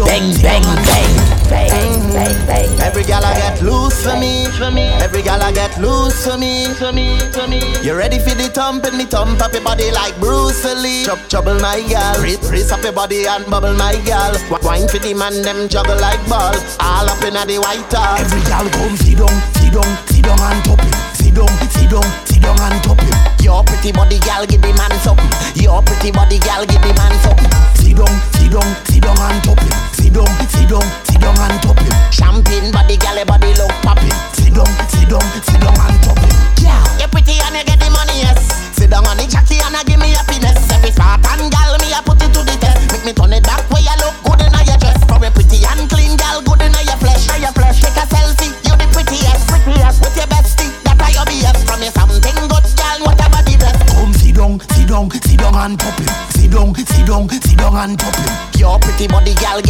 [0.05, 1.15] Bang, bang, bang,
[1.51, 2.81] bang, bang, bang.
[2.81, 4.87] Every gal I get loose for me, for me.
[5.03, 7.61] Every gal I get loose for me, for me, for me.
[7.83, 11.05] You ready for the thump and me thump up your body like Bruce Lee.
[11.05, 14.33] Chop trouble my gal, raise, raise up your body and bubble my gal.
[14.63, 18.21] Wine for the man them juggle like ball, all up inna the white house.
[18.21, 20.95] Every gal come sit down, sit down, sit down and top it.
[21.19, 23.43] Sit down, sit down, sit down and top it.
[23.43, 25.31] Your pretty body gal give the man something.
[25.57, 27.51] Your pretty body gal give the man something.
[27.75, 29.75] Sit down, sit down, sit down and top it.
[30.15, 31.91] Down, sit down, sit down and top it.
[32.15, 34.15] Champagne body gal, your body look popping.
[34.39, 36.63] Sit down, sit down, sit down and top it.
[36.63, 38.39] Yeah, you pretty and you get the money, yes.
[38.79, 40.55] Sit down on the jockey and I give me happiness.
[40.87, 42.95] It's smart and gal, me I put it to the test.
[42.95, 45.03] Make me turn it back where you look good in your dress.
[45.11, 47.27] From a pretty and clean gal, good in your flesh.
[47.43, 48.55] Your flesh, take a selfie.
[48.63, 50.71] You the prettiest, prettiest with your bestie.
[50.87, 51.59] That I your BF.
[51.67, 53.83] From you something good, gal, whatever the best.
[53.91, 56.07] Come sit down, sit down, sit down and top it.
[56.39, 58.63] Sit down, sit down, sit down and top it.
[58.63, 59.61] Your pretty body gal,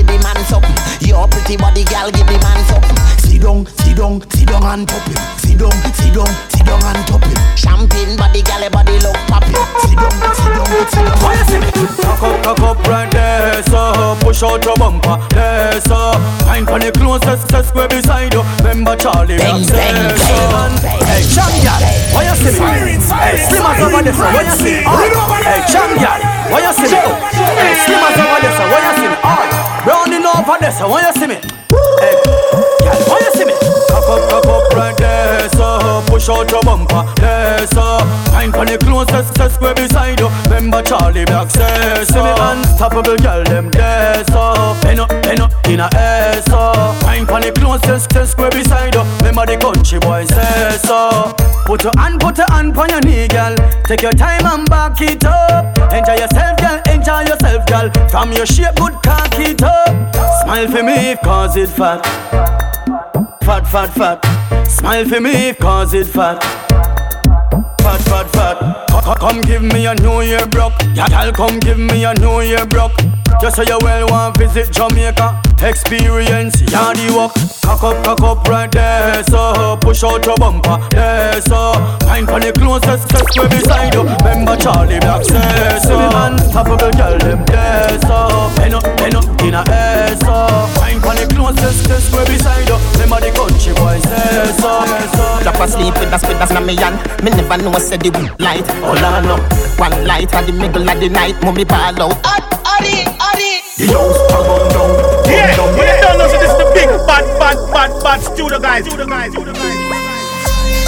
[1.45, 2.97] pretty body gal, give the man something.
[3.21, 5.19] Sit down, sit down, sit down and top it.
[5.37, 7.39] Sit down, sit down, sit down and top it.
[7.57, 9.53] Champagne body gal, body look popping.
[9.85, 11.21] Sit down, sit down, sit down.
[11.21, 11.85] Why you?
[12.01, 16.13] Cock up, cock up right there, so Push out your bumper, there, so
[16.45, 21.05] Find for the closest, set square beside you Remember Charly Bang, bang, bang, so bang,
[21.05, 21.81] Hey, champion,
[22.15, 22.97] why you see me?
[23.21, 24.87] Hey, slim as over there, why you see me?
[25.45, 27.01] Hey, champion, why you see me?
[27.45, 29.34] Hey, slim as over there, why you see me?
[30.45, 31.37] Over there, so why you see me?
[32.01, 32.34] Hey,
[36.25, 37.99] so out your bumper, there, so
[38.33, 40.29] Find for the closest, set square beside you.
[40.45, 45.53] Remember Charly Black says See me unstoppable girl, them there, so Pen up, pen up
[45.69, 46.73] in a air, so
[47.05, 49.03] Find for the closest, set square beside you.
[49.21, 51.35] Remember the country boy says so
[51.67, 53.57] Put your hand, put your hand on your knee, girl.
[53.85, 55.77] Take your time and back it up.
[55.93, 57.89] Enjoy yourself, girl, enjoy yourself, girl.
[58.09, 60.15] From your shape, good cock it up.
[60.43, 62.84] Smile for me, cause it fat
[63.45, 64.67] Fat, fat, fat.
[64.67, 66.43] Smile for me, cause it fat.
[67.83, 68.87] Fat, fat, fat.
[68.91, 70.73] Co- co- Come give me a New Year broke.
[70.95, 72.93] Girl, come give me a New Year broke.
[73.41, 78.71] Just so you well want visit Jamaica Experience, yardy walk Cock up, cock up right
[78.71, 79.79] there So.
[79.81, 81.73] Push out your bumper There so.
[82.05, 84.03] Find for the closest Just where beside you.
[84.03, 85.97] Remember Charly Black says so.
[85.97, 88.53] Unstoppable girl them there so.
[88.61, 90.69] Pen up, pen up in a air so.
[90.77, 92.77] Find for the closest Just where beside you.
[93.01, 94.85] Remember the country boy says so,
[95.17, 97.01] so Drop asleep with a spit that's not me hand.
[97.25, 98.69] Me never know said the weak light.
[98.85, 99.41] All I know,
[99.81, 101.41] one light at the middle of the night.
[101.41, 102.21] Mummy ball out.
[102.21, 103.74] Adi, Adi.
[103.77, 104.91] The house a burn down,
[105.25, 105.77] burn Yeah, down.
[105.77, 108.85] when you don't know, so this is the big bad, bad, bad, bad studio guys.
[108.87, 110.85] Studio guys, studio guys.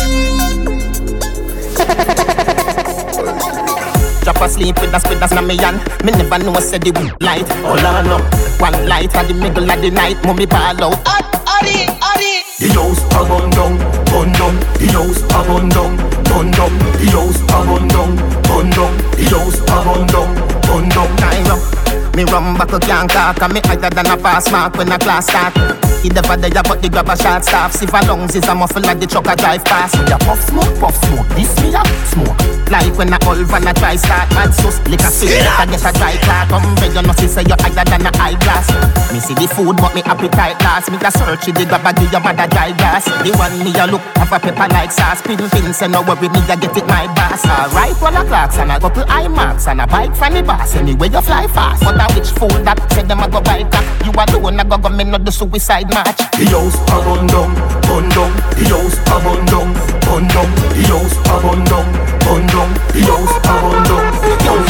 [4.22, 5.78] Drop asleep with a spit that's not me hand.
[6.04, 7.46] Me never know said the weak light.
[7.66, 8.18] All I know,
[8.58, 10.18] one light at the middle of the night.
[10.24, 10.98] Mummy ball out.
[11.06, 12.42] Adi, Adi.
[12.58, 13.74] The house a burn down,
[14.10, 14.54] burn down.
[14.78, 15.96] The house a burn down,
[16.26, 16.72] burn down.
[16.98, 18.10] The house a burn down,
[18.46, 18.92] burn down.
[19.14, 20.30] The house a burn down,
[20.66, 21.10] burn down.
[21.18, 23.42] Time Me run back a can't talk.
[23.42, 25.52] And me higher than a pass mark when a class start.
[26.00, 27.74] He never there but the grab a short staff.
[27.74, 29.98] See for lungs is a muffle like the truck a drive past.
[30.00, 32.56] Me a puff smoke, puff smoke This me a smoke.
[32.70, 35.86] Like when a old van a try start Mad sus, lick a That a get
[35.86, 38.66] a dry clock Come beg you know see say you higher than a eyeglass
[39.14, 40.90] Me see the food but me appetite last.
[40.90, 43.86] Me a search the grab a give your mother dry glass The one me a
[43.86, 45.22] look have a pepper like sauce.
[45.22, 47.46] Pin pin say no worry me a get it my boss.
[47.46, 50.74] Alright one a clocks and a couple eye marks And a bike from the boss.
[50.74, 51.86] Anyway you fly fast.
[51.86, 54.78] But a which fool that say them a go buy cock You alone a go
[54.78, 57.50] go me not the suicide match The house a burn down,
[57.90, 58.30] burn down.
[58.54, 59.68] The house a burn down,
[60.06, 60.48] burn down.
[60.70, 61.86] The house a burn down,
[62.22, 62.70] burn down.
[62.94, 64.62] The house a burn down, burn down.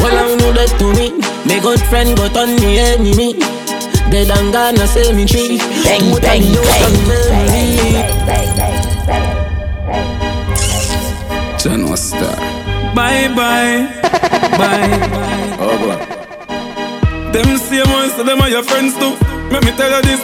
[0.00, 1.06] Well, I know that to me.
[1.44, 3.34] My good friend got on me enemy.
[4.10, 5.58] Dead and gone, I say me tree.
[5.84, 8.80] Bang, Put bang, on the note bang, and memory.
[11.58, 12.36] General Star.
[12.94, 15.56] Bye bye, bye bye.
[15.60, 15.76] Oh
[16.08, 16.16] boy.
[17.32, 19.14] Them same ones, so them are your friends too.
[19.50, 20.20] Let me tell you this.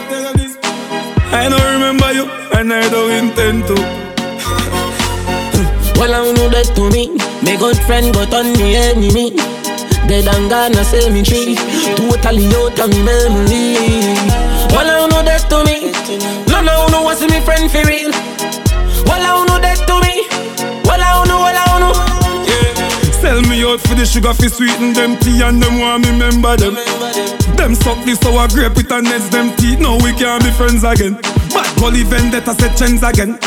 [1.31, 3.75] I don't remember you, and I don't intend to.
[5.99, 7.07] well, I know that to me.
[7.43, 9.31] My good friend got on me enemy.
[10.07, 11.55] Dead and gone, I say me tree.
[11.95, 13.75] Totally out of me memory.
[14.75, 15.91] Well, I know that to me.
[16.51, 18.11] No, no, no, what's me friend for real?
[19.07, 19.46] Well, I
[23.63, 26.75] out for the sugar fi sweeten them tea and them want me remember them.
[27.55, 29.79] Them suck the sour grape with a nest them teeth.
[29.79, 31.15] Now we can't be friends again.
[31.53, 33.39] Bad bully vendetta set chains again.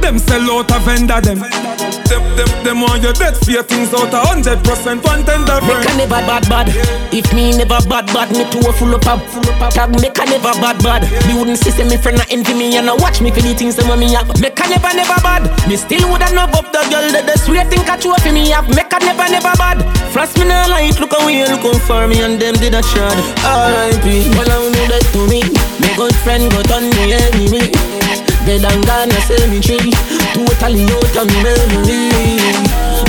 [0.00, 1.67] Them sell out a vendor them.
[2.08, 5.84] Them, them, them want your dead fear things out a hundred percent one tender friend.
[5.84, 6.66] Make I never bad bad.
[6.68, 7.18] Yeah.
[7.18, 9.22] If me never bad bad, me too full of up.
[9.30, 9.72] Full up up.
[9.72, 11.06] Tag make I never bad bad.
[11.06, 11.22] Yeah.
[11.28, 13.54] Me wouldn't see say me friend not envy me and I watch me for the
[13.54, 14.26] things them me have.
[14.40, 15.46] Make I never never bad.
[15.68, 18.50] Me still woulda knock up the girl that the sweet thing catch you up me
[18.50, 18.66] have.
[18.74, 19.78] Make I never never bad.
[20.10, 23.14] Frost me now light, look away, look for me and them did a shot.
[23.44, 24.34] R.I.P.
[24.34, 25.46] Well I know that to me.
[25.78, 28.07] My good friend got on me enemy.
[28.48, 29.92] Red and gone, I say me tree
[30.32, 32.40] Totally out of me memory.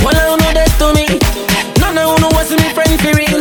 [0.04, 1.06] Well, I don't know that to me.
[1.80, 3.39] None of you know what's me friend for real.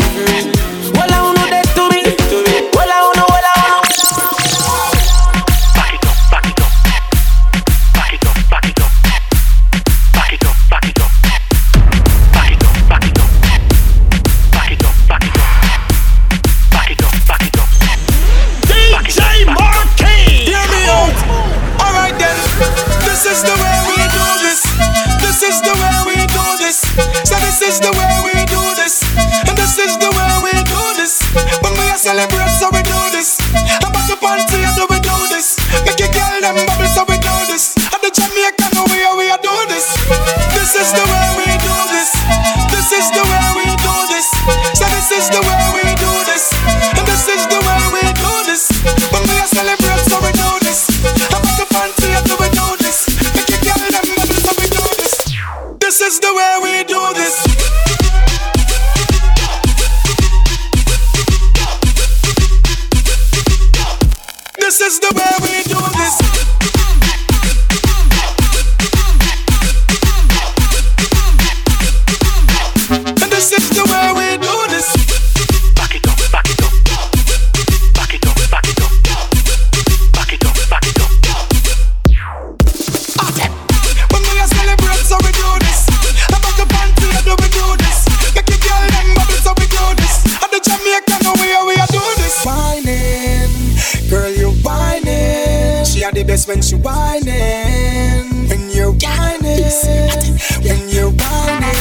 [65.69, 66.38] Do this.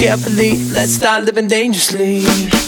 [0.00, 0.56] carefully.
[0.72, 2.59] Let's start living dangerously.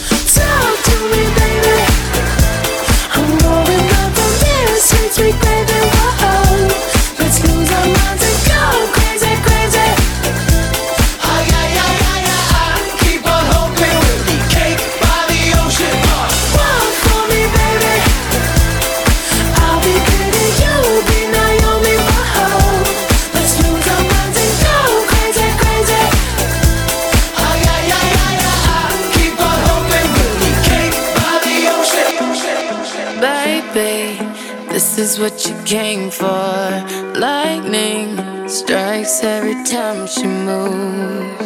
[35.43, 36.69] She you came for.
[37.19, 41.43] Lightning strikes every time she moves.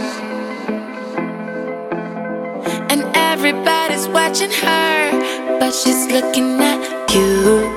[2.91, 7.76] And everybody's watching her, but she's looking at you.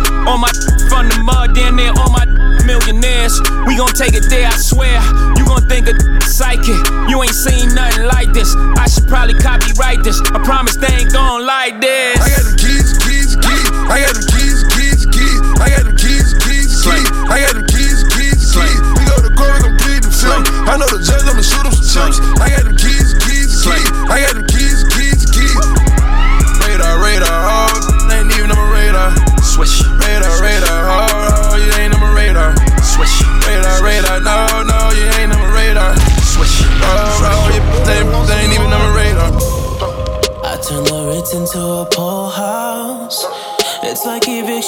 [0.27, 0.51] On my
[0.89, 2.25] from the mud, down there on my
[2.65, 3.41] millionaires.
[3.65, 5.01] We gon' take it there, I swear.
[5.37, 6.77] You gon' think a psychic.
[7.09, 8.53] You ain't seen nothing like this.
[8.77, 10.21] I should probably copyright this.
[10.21, 12.21] I promise they ain't gon' like this.
[12.21, 13.67] I got them keys, keys, keys.
[13.89, 15.39] I got them keys, keys, keys.
[15.57, 17.07] I got them keys, keys, keys.
[17.31, 18.79] I got them keys, keys, keys.
[18.97, 20.43] We go to court, gon' plead the film.
[20.69, 22.21] I know the judge, I'ma shoot him some chips.
[22.37, 22.60] I got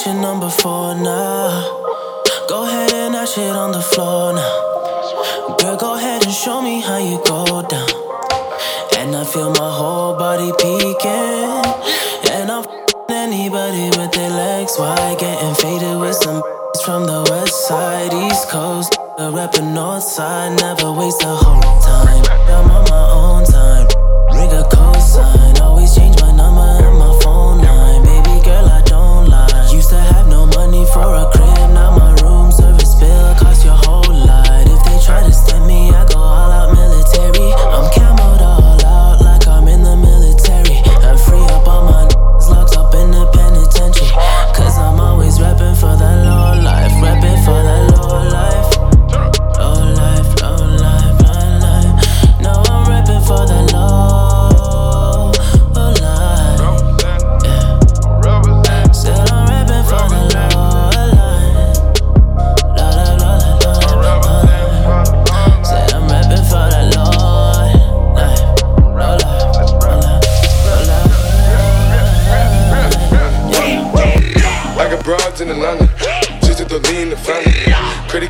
[0.03, 1.81] eviction number four now.
[2.49, 5.55] Go ahead and dash it on the floor now.
[5.59, 7.89] Girl, go ahead and show me how you go down.
[8.97, 11.63] And I feel my whole body peeking.
[12.33, 12.65] And I'm
[13.09, 15.19] anybody with their legs wide.
[15.19, 16.41] Getting faded with some
[16.83, 18.97] from the west side, east coast.
[19.19, 22.23] A rapping north side, never waste a whole time.
[22.49, 23.12] I'm on my own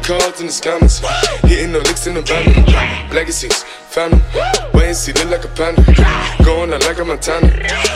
[0.04, 1.00] cards in the scammers,
[1.48, 2.44] hitting the licks in the van.
[3.10, 4.22] Legacies, family,
[4.74, 5.82] wait and see, look like a panda.
[6.44, 7.48] Going out like a Montana,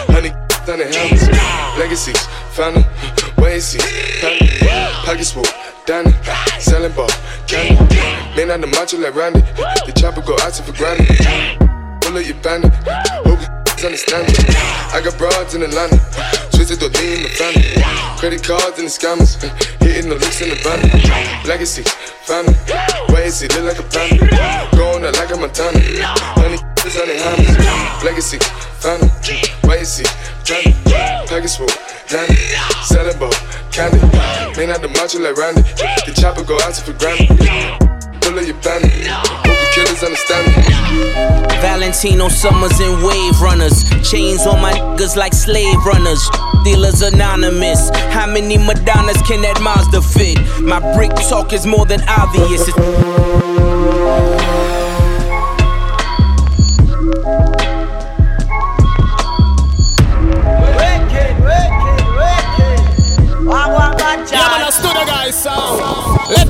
[0.07, 0.31] honey
[0.65, 1.27] down the helmets.
[1.77, 2.85] Legacies, family,
[3.37, 3.79] wait and see,
[4.23, 4.47] family.
[5.03, 5.45] Pockets full,
[5.85, 6.11] Danny,
[6.59, 7.11] selling ball,
[7.45, 7.75] candy.
[8.35, 9.41] Man on the macho like Randy,
[9.85, 11.07] the chopper go out for granted.
[12.01, 12.71] Pull up your bandit,
[13.27, 14.33] hope you understand me.
[14.93, 15.97] I got broads in Atlanta,
[16.49, 17.77] twisted the lean in the family.
[18.17, 19.37] Credit cards and the scammers,
[19.81, 20.81] hitting the licks in the van.
[21.45, 21.83] Legacy,
[22.25, 22.57] family,
[23.13, 24.25] wait and see, look like a family?
[24.73, 25.77] Going out like a Montana,
[26.41, 28.03] honey, is on the hammers.
[28.03, 28.39] Legacy,
[28.81, 29.09] family,
[29.69, 30.07] wait and see,
[30.41, 30.73] family.
[31.29, 31.69] Package full,
[32.09, 32.35] Danny,
[32.81, 33.17] selling
[33.69, 34.01] candy.
[34.57, 37.37] Man out the macho like Randy, the chopper go out for granted.
[38.21, 40.63] Pull up your bandit, killers understand me.
[41.61, 43.83] Valentino Summers and Wave Runners.
[44.09, 46.29] Chains on my niggas like slave runners.
[46.63, 47.89] Dealers anonymous.
[48.09, 50.39] How many Madonnas can that Mazda fit?
[50.61, 52.67] My brick talk is more than obvious.
[52.67, 54.46] It's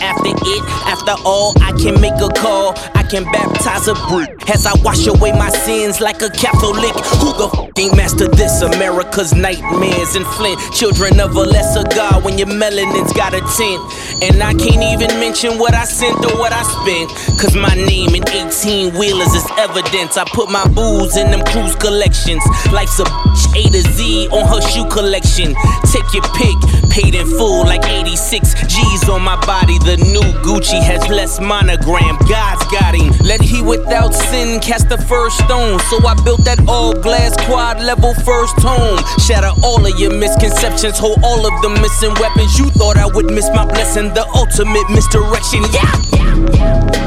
[0.00, 0.62] after it.
[0.86, 2.74] After all, I can make a call.
[2.94, 4.30] I can baptize a brick.
[4.48, 6.94] As I wash away my sins like a Catholic.
[7.18, 8.62] Who the fucking master this?
[8.62, 10.60] America's nightmares and Flint.
[10.72, 13.80] Children of a lesser God when your melanin's got a tint.
[14.22, 17.10] And I can't even mention what I sent or what I spent.
[17.40, 20.16] Cause my name in 18 wheelers is evidence.
[20.16, 22.42] I put my booze in them cruise collections.
[22.72, 25.54] Life's a bitch A to Z on her shoe collection.
[25.90, 26.56] Take your pick,
[26.90, 29.71] paid in full like 86 G's on my body.
[29.78, 32.16] The new Gucci has less monogram.
[32.28, 33.12] God's got him.
[33.24, 35.78] Let he without sin cast the first stone.
[35.90, 38.98] So I built that all glass quad level first home.
[39.18, 42.58] Shatter all of your misconceptions, hold all of the missing weapons.
[42.58, 45.62] You thought I would miss my blessing, the ultimate misdirection.
[45.72, 47.02] Yeah.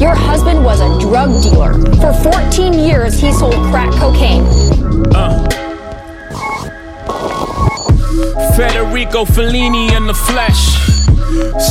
[0.00, 1.74] Your husband was a drug dealer.
[2.02, 4.44] For 14 years, he sold crack cocaine.
[5.14, 5.63] Uh.
[8.56, 10.76] Federico Fellini in the flesh.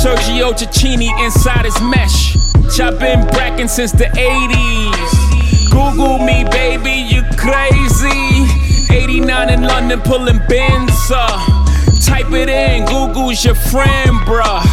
[0.02, 2.36] Sergio Tacchini inside his mesh.
[2.80, 5.70] I've been bracking since the 80s.
[5.70, 8.48] Google me, baby, you crazy.
[8.94, 11.40] 89 in London, pulling bins up.
[12.04, 14.64] Type it in, Google's your friend, bruh.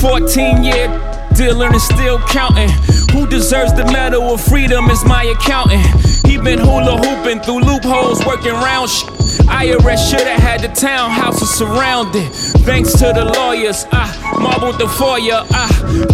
[0.00, 0.88] 14 year
[1.34, 2.70] dealer and still counting.
[3.12, 6.01] Who deserves the medal of freedom is my accountant.
[6.44, 9.08] Been hula hooping through loopholes, working round shit.
[9.46, 12.32] IRS shoulda had the townhouses surrounded.
[12.66, 15.68] Thanks to the lawyers, I marbled the foyer, I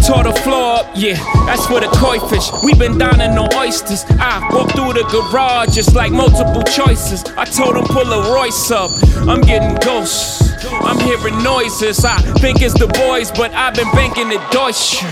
[0.05, 0.91] tore the floor up.
[0.95, 1.15] Yeah,
[1.47, 2.51] that's for the koi fish.
[2.63, 4.05] We been dining on oysters.
[4.19, 7.23] I walked through the garage just like multiple choices.
[7.35, 8.91] I told him pull a Royce up.
[9.27, 10.48] I'm getting ghosts.
[10.63, 12.03] I'm hearing noises.
[12.03, 15.03] I think it's the boys, but I've been banking the Deutsche.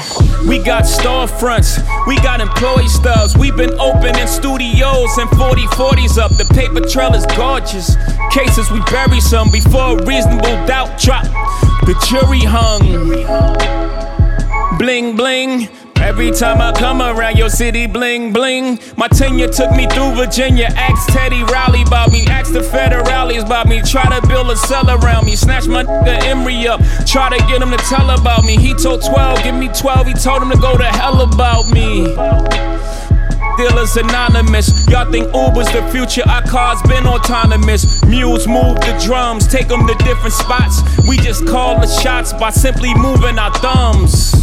[0.48, 3.38] We got storefronts, we got employee stubs.
[3.38, 6.32] We've been opening studios and 40 40s up.
[6.32, 7.96] The paper trail is gorgeous.
[8.32, 11.24] Cases we bury some before a reasonable doubt drop.
[11.86, 13.18] The jury hung.
[14.78, 15.70] Bling bling.
[16.08, 18.80] Every time I come around your city, bling bling.
[18.96, 20.70] My tenure took me through Virginia.
[20.74, 22.26] Ask Teddy Riley about me.
[22.28, 23.82] Ask the federales about me.
[23.82, 25.36] Try to build a cell around me.
[25.36, 26.80] Snatch my nigga Emory up.
[27.06, 28.56] Try to get him to tell about me.
[28.56, 30.08] He told 12, give me 12.
[30.08, 32.16] He told him to go to hell about me
[33.58, 34.88] dealers anonymous.
[34.88, 38.04] Y'all think Uber's the future, our cars been autonomous.
[38.06, 40.82] Mules move the drums, take them to different spots.
[41.08, 44.34] We just call the shots by simply moving our thumbs.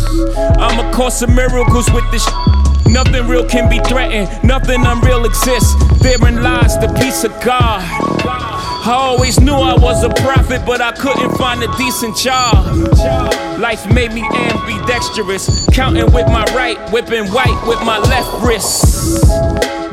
[0.59, 2.27] I'm a course of miracles with this.
[2.87, 5.75] Nothing real can be threatened, nothing unreal exists.
[6.03, 7.81] Therein lies the peace of God.
[8.87, 13.44] I always knew I was a prophet, but I couldn't find a decent job.
[13.59, 19.23] Life made me ambidextrous, counting with my right, whipping white with my left wrist.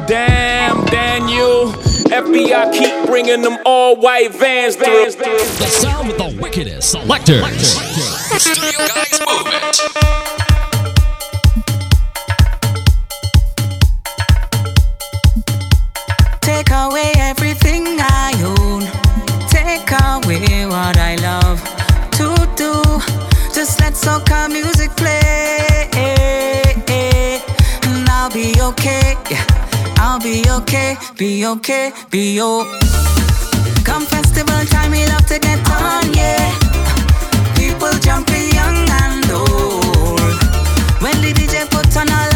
[0.07, 1.72] Damn, Daniel.
[2.12, 5.05] FBI keep bringing them all white vans through.
[5.05, 7.80] The sound with the wickedest selectors.
[8.41, 10.01] Studio Guys Movement.
[31.18, 31.92] Be okay.
[32.10, 32.80] Be okay.
[33.84, 36.52] Come festival time, we love to get on, yeah.
[37.56, 40.20] People jumping young and old.
[41.02, 42.30] When the DJ put on all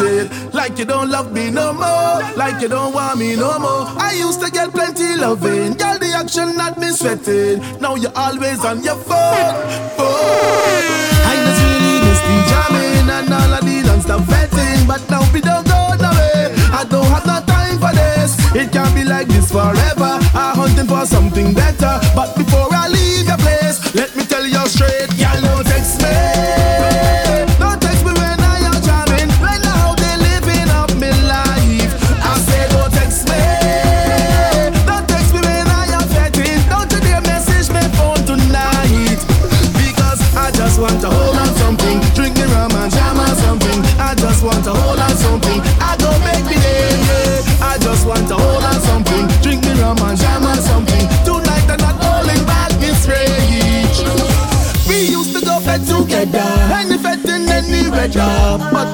[0.00, 0.52] something.
[0.52, 2.20] Like you don't love me no more.
[2.36, 3.86] Like you don't want me no more.
[3.98, 5.74] I used to get plenty loving.
[5.74, 7.60] Girl, the action not me sweating.
[7.80, 9.54] Now you're always on your phone.
[9.96, 10.84] phone.
[11.30, 14.86] I just really miss the jamming and all of the non-stop vetting.
[14.86, 16.52] But now we don't go nowhere.
[16.72, 18.36] I don't have no time for this.
[18.54, 20.18] It can't be like this forever.
[20.34, 22.00] I'm hunting for something better.
[22.14, 22.34] But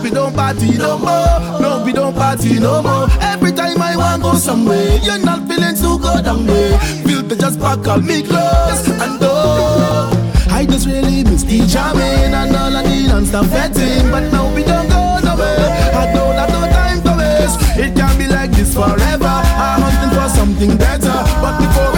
[0.07, 1.61] we don't party no more.
[1.61, 3.09] No, we don't party no more.
[3.21, 6.79] Every time I want go somewhere, you're not feeling too good down there.
[7.05, 9.35] Feel the just pack all me clothes and go.
[10.51, 14.11] I just really miss the jamming and all I need and stop fetting.
[14.13, 15.71] But now we don't go nowhere.
[16.01, 17.59] I don't have no time to waste.
[17.77, 19.35] It can't be like this forever.
[19.67, 21.19] I'm hunting for something better.
[21.43, 21.96] But before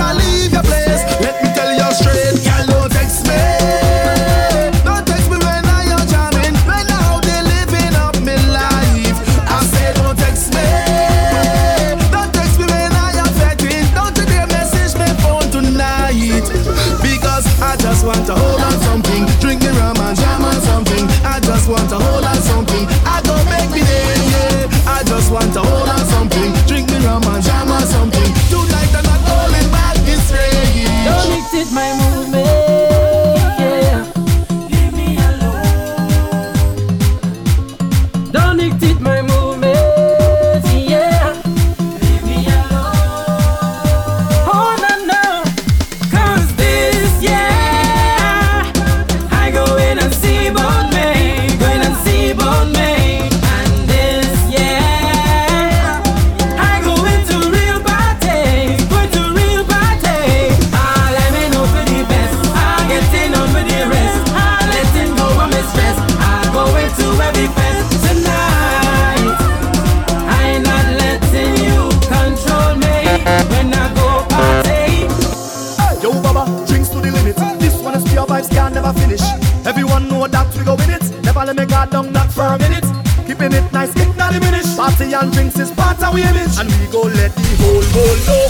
[78.39, 79.23] vibes, can never finish.
[79.67, 81.25] Everyone know that we go in it.
[81.25, 82.85] Never let me guard down that for a minute.
[83.27, 84.77] Keeping it nice, it not diminish.
[84.77, 86.59] Party and drinks is part of we image.
[86.59, 88.47] And we go let the whole world know.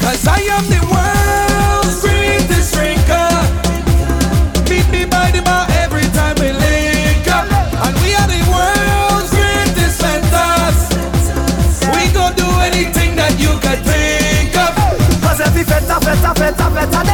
[0.00, 3.30] Cause I am the world's greatest drinker.
[4.68, 7.46] Meet me by the bar every time we link up.
[7.84, 10.80] And we are the world's greatest mentors.
[11.94, 14.72] We gon' do anything that you can think of.
[15.22, 17.09] Cause every feta, feta, feta, feta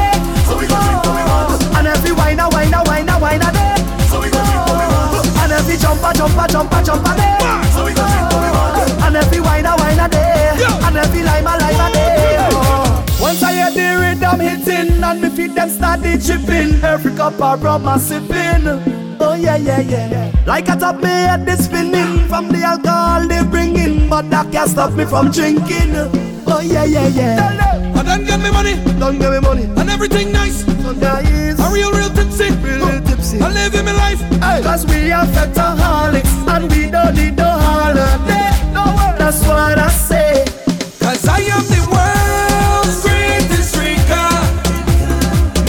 [6.26, 7.38] jumper, jumper, jumper, day.
[7.74, 9.06] So we go we.
[9.06, 10.52] And every wine, a wine a day.
[10.84, 12.36] And every lime, a lime a day.
[12.50, 13.04] Oh.
[13.20, 17.14] Once I hear the rhythm I'm hitting and me feet them start the tripping, every
[17.14, 18.66] cup of rum a sipping.
[19.20, 20.32] Oh yeah, yeah, yeah.
[20.46, 24.70] Like a top me head the spinning from the alcohol they bringing, but that can't
[24.70, 25.94] stop me from drinking.
[26.46, 27.92] Oh yeah, yeah, yeah.
[27.96, 29.64] I done get me money, Don't give me money.
[29.64, 30.64] and everything nice.
[30.64, 31.58] So nice.
[31.58, 32.50] A real, real tipsy.
[32.62, 33.15] Real tipsy.
[33.42, 34.20] I live in my life.
[34.64, 38.50] Cause we are fetaholics and we don't need no holiday.
[38.72, 39.18] No worry.
[39.18, 40.44] That's what I say.
[41.00, 44.30] Cause I am the world's greatest drinker.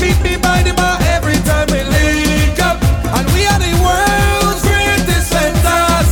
[0.01, 2.77] Meet me by the bar every time we link up.
[3.15, 6.11] And we are the world's greatest mentors.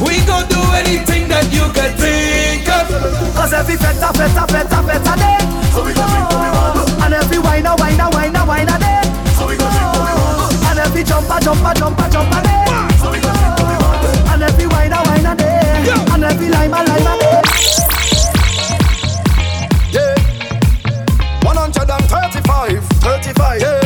[0.00, 2.88] We gon' do anything that you can think of.
[3.34, 5.37] Cause every feta, feta, feta, feta day.
[11.54, 11.78] Jumper.
[14.30, 15.92] And every wine, a wine a day.
[16.12, 17.42] And every lime, a lime a day.
[19.90, 20.14] Yeah.
[21.42, 23.77] 135, 35, yeah.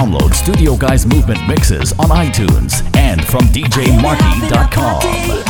[0.00, 5.49] download Studio Guys Movement mixes on iTunes and from DJMarky.com.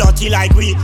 [0.00, 0.74] dirty like we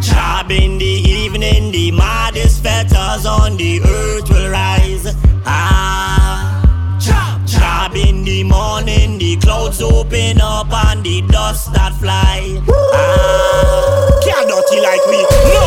[0.00, 5.12] Job in the evening, the maddest fetters on the earth will rise.
[5.44, 6.62] Ah,
[7.00, 12.62] job, job in the morning, the clouds open up and the dust that fly.
[12.94, 15.20] Ah, can't dirty like we.
[15.52, 15.64] No.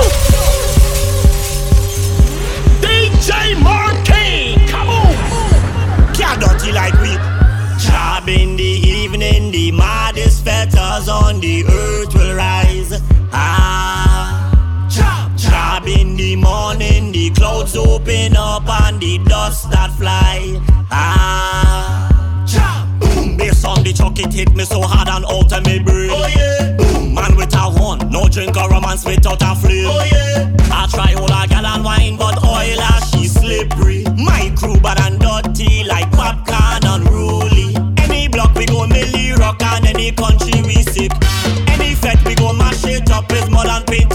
[2.82, 4.56] DJ Marquee.
[4.69, 6.14] come on.
[6.15, 7.18] Can't dirty like we.
[7.84, 10.10] Job in the evening, the maddest
[10.41, 13.01] fetters on the earth will rise.
[13.31, 20.59] Ah, chop, chop in the morning, the clouds open up and the dust that fly.
[20.91, 25.65] Ah, chop, boom, bass on the chuck, it hit me so hard and alter of
[25.65, 26.09] my brain.
[26.11, 29.85] Oh yeah, boom, man a horn, no drink or romance without a flame.
[29.88, 34.03] Oh yeah, I try hold a gal and wine, but oil ah, she slippery.
[34.18, 37.40] My crew bad and dirty like popcorn and roll
[40.11, 41.11] the country we sick.
[41.69, 44.10] Any fat we go mash it up is more than pain.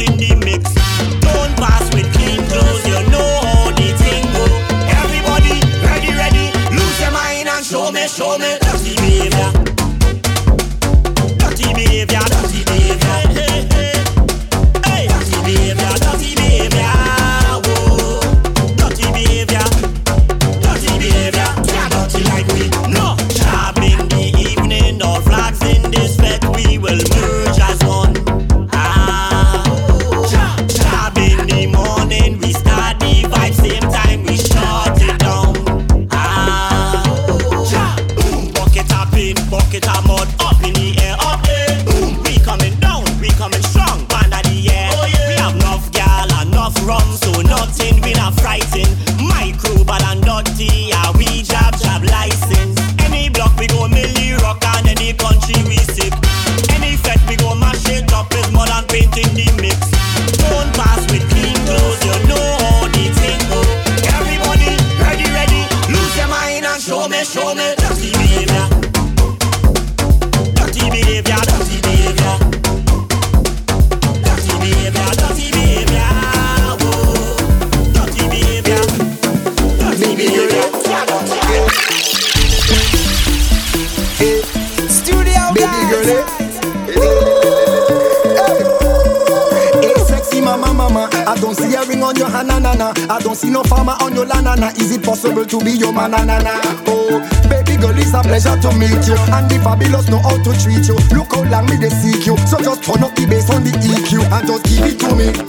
[95.16, 96.60] possible to be your man, na na na.
[96.86, 99.16] Oh, baby girl, it's a pleasure to meet you.
[99.32, 100.96] And the fabulous know how to treat you.
[101.16, 102.36] Look how long me they seek you.
[102.46, 105.45] So just turn up the bass on the EQ and just give it to me.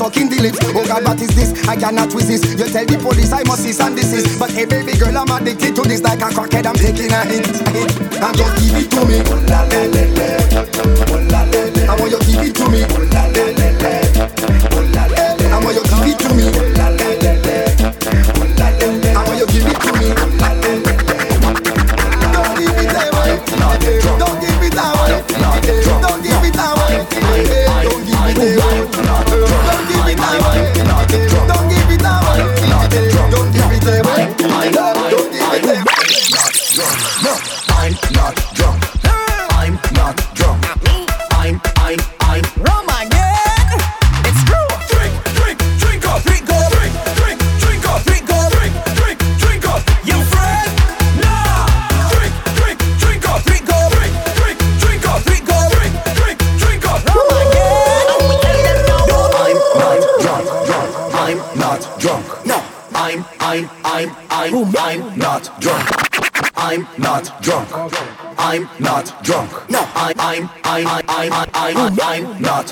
[0.00, 0.58] sucking the lips.
[0.72, 1.52] Oh God, what is this?
[1.68, 2.58] I cannot resist.
[2.58, 4.38] You tell the police I must cease and desist.
[4.38, 6.64] But hey, baby girl, I'm addicted to this like a crackhead.
[6.64, 7.44] I'm taking a hit.
[7.68, 7.92] hit.
[8.16, 10.19] And just give it to me.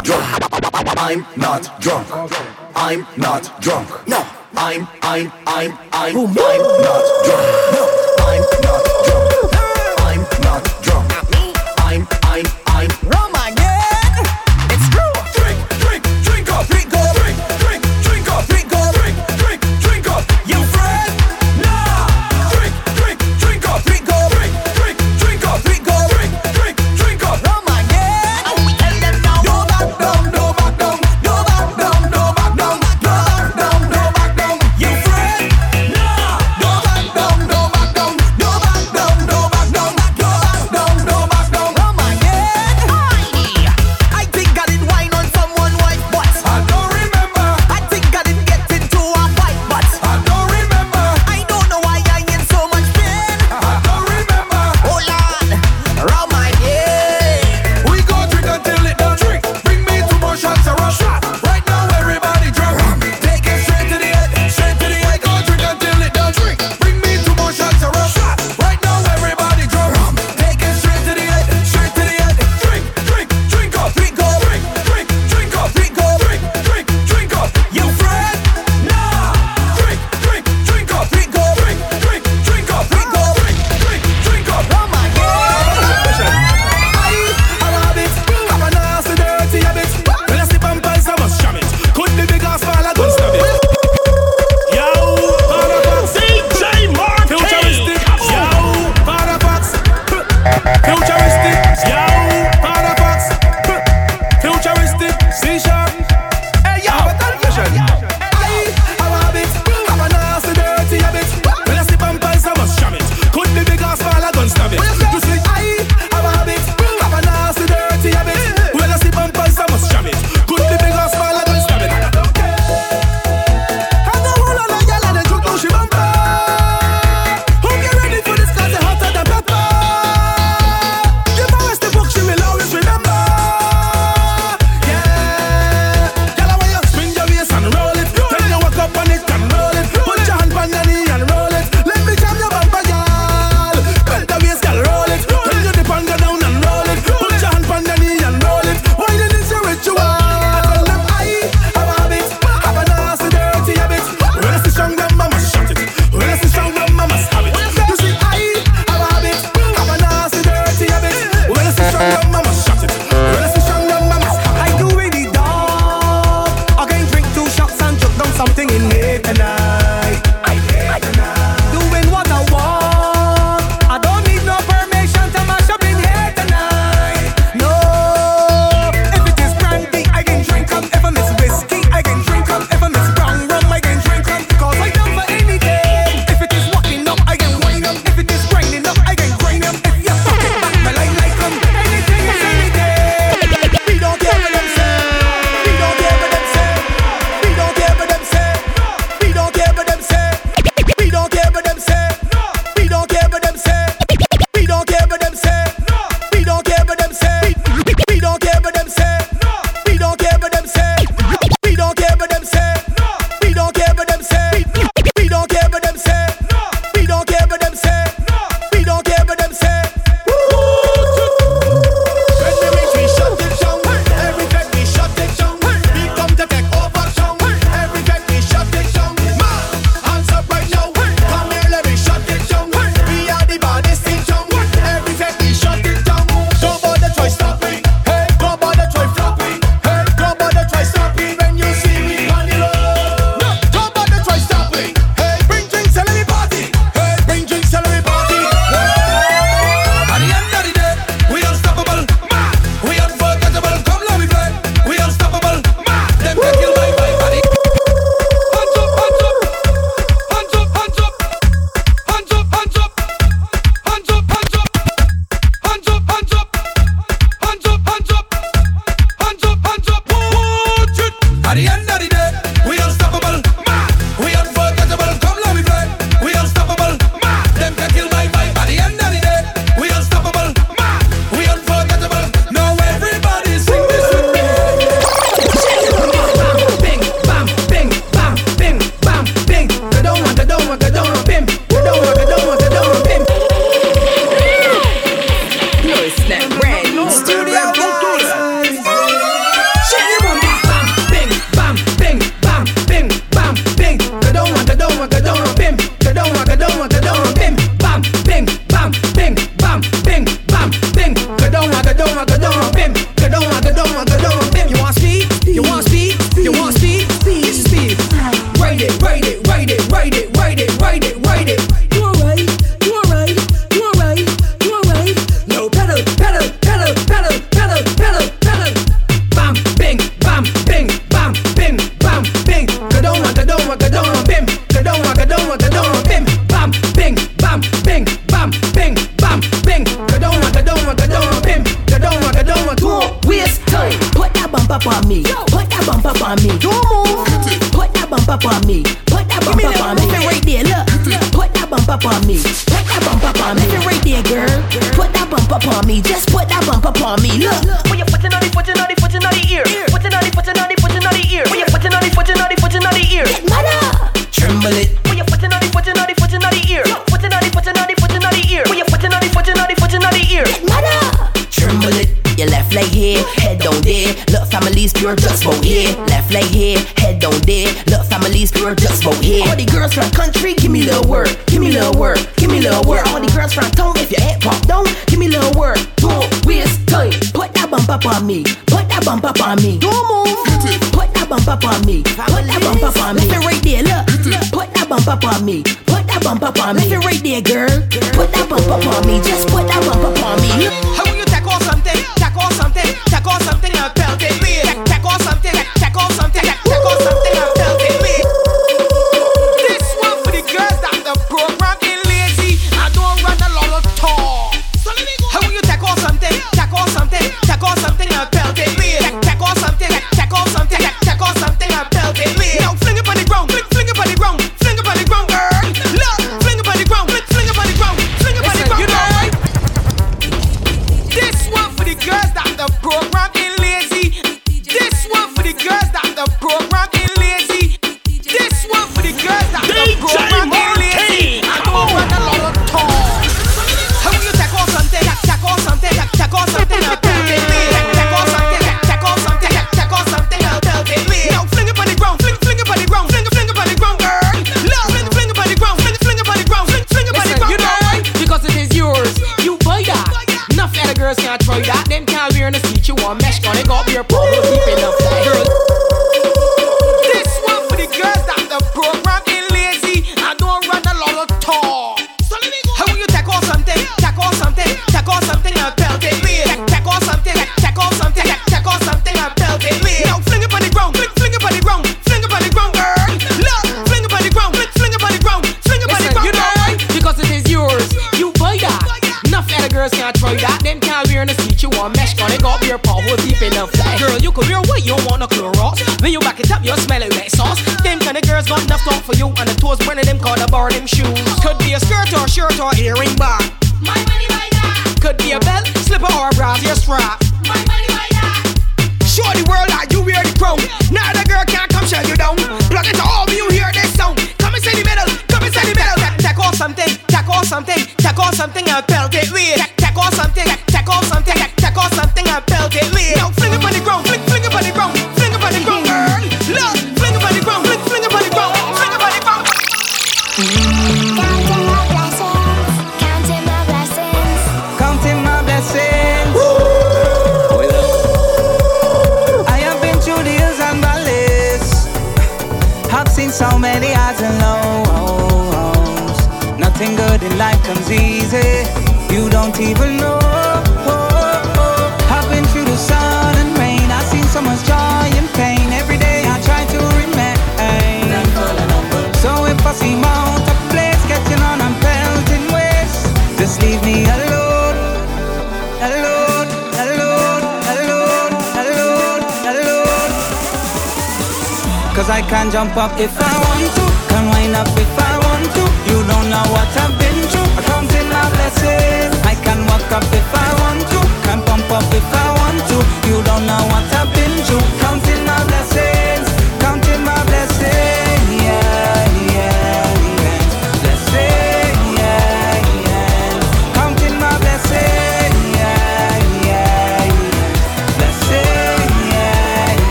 [0.00, 0.98] not drunk.
[0.98, 2.08] I'm not drunk.
[2.74, 4.08] I'm not drunk.
[4.08, 6.14] No, I'm, I'm, I'm, I'm.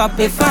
[0.00, 0.47] I can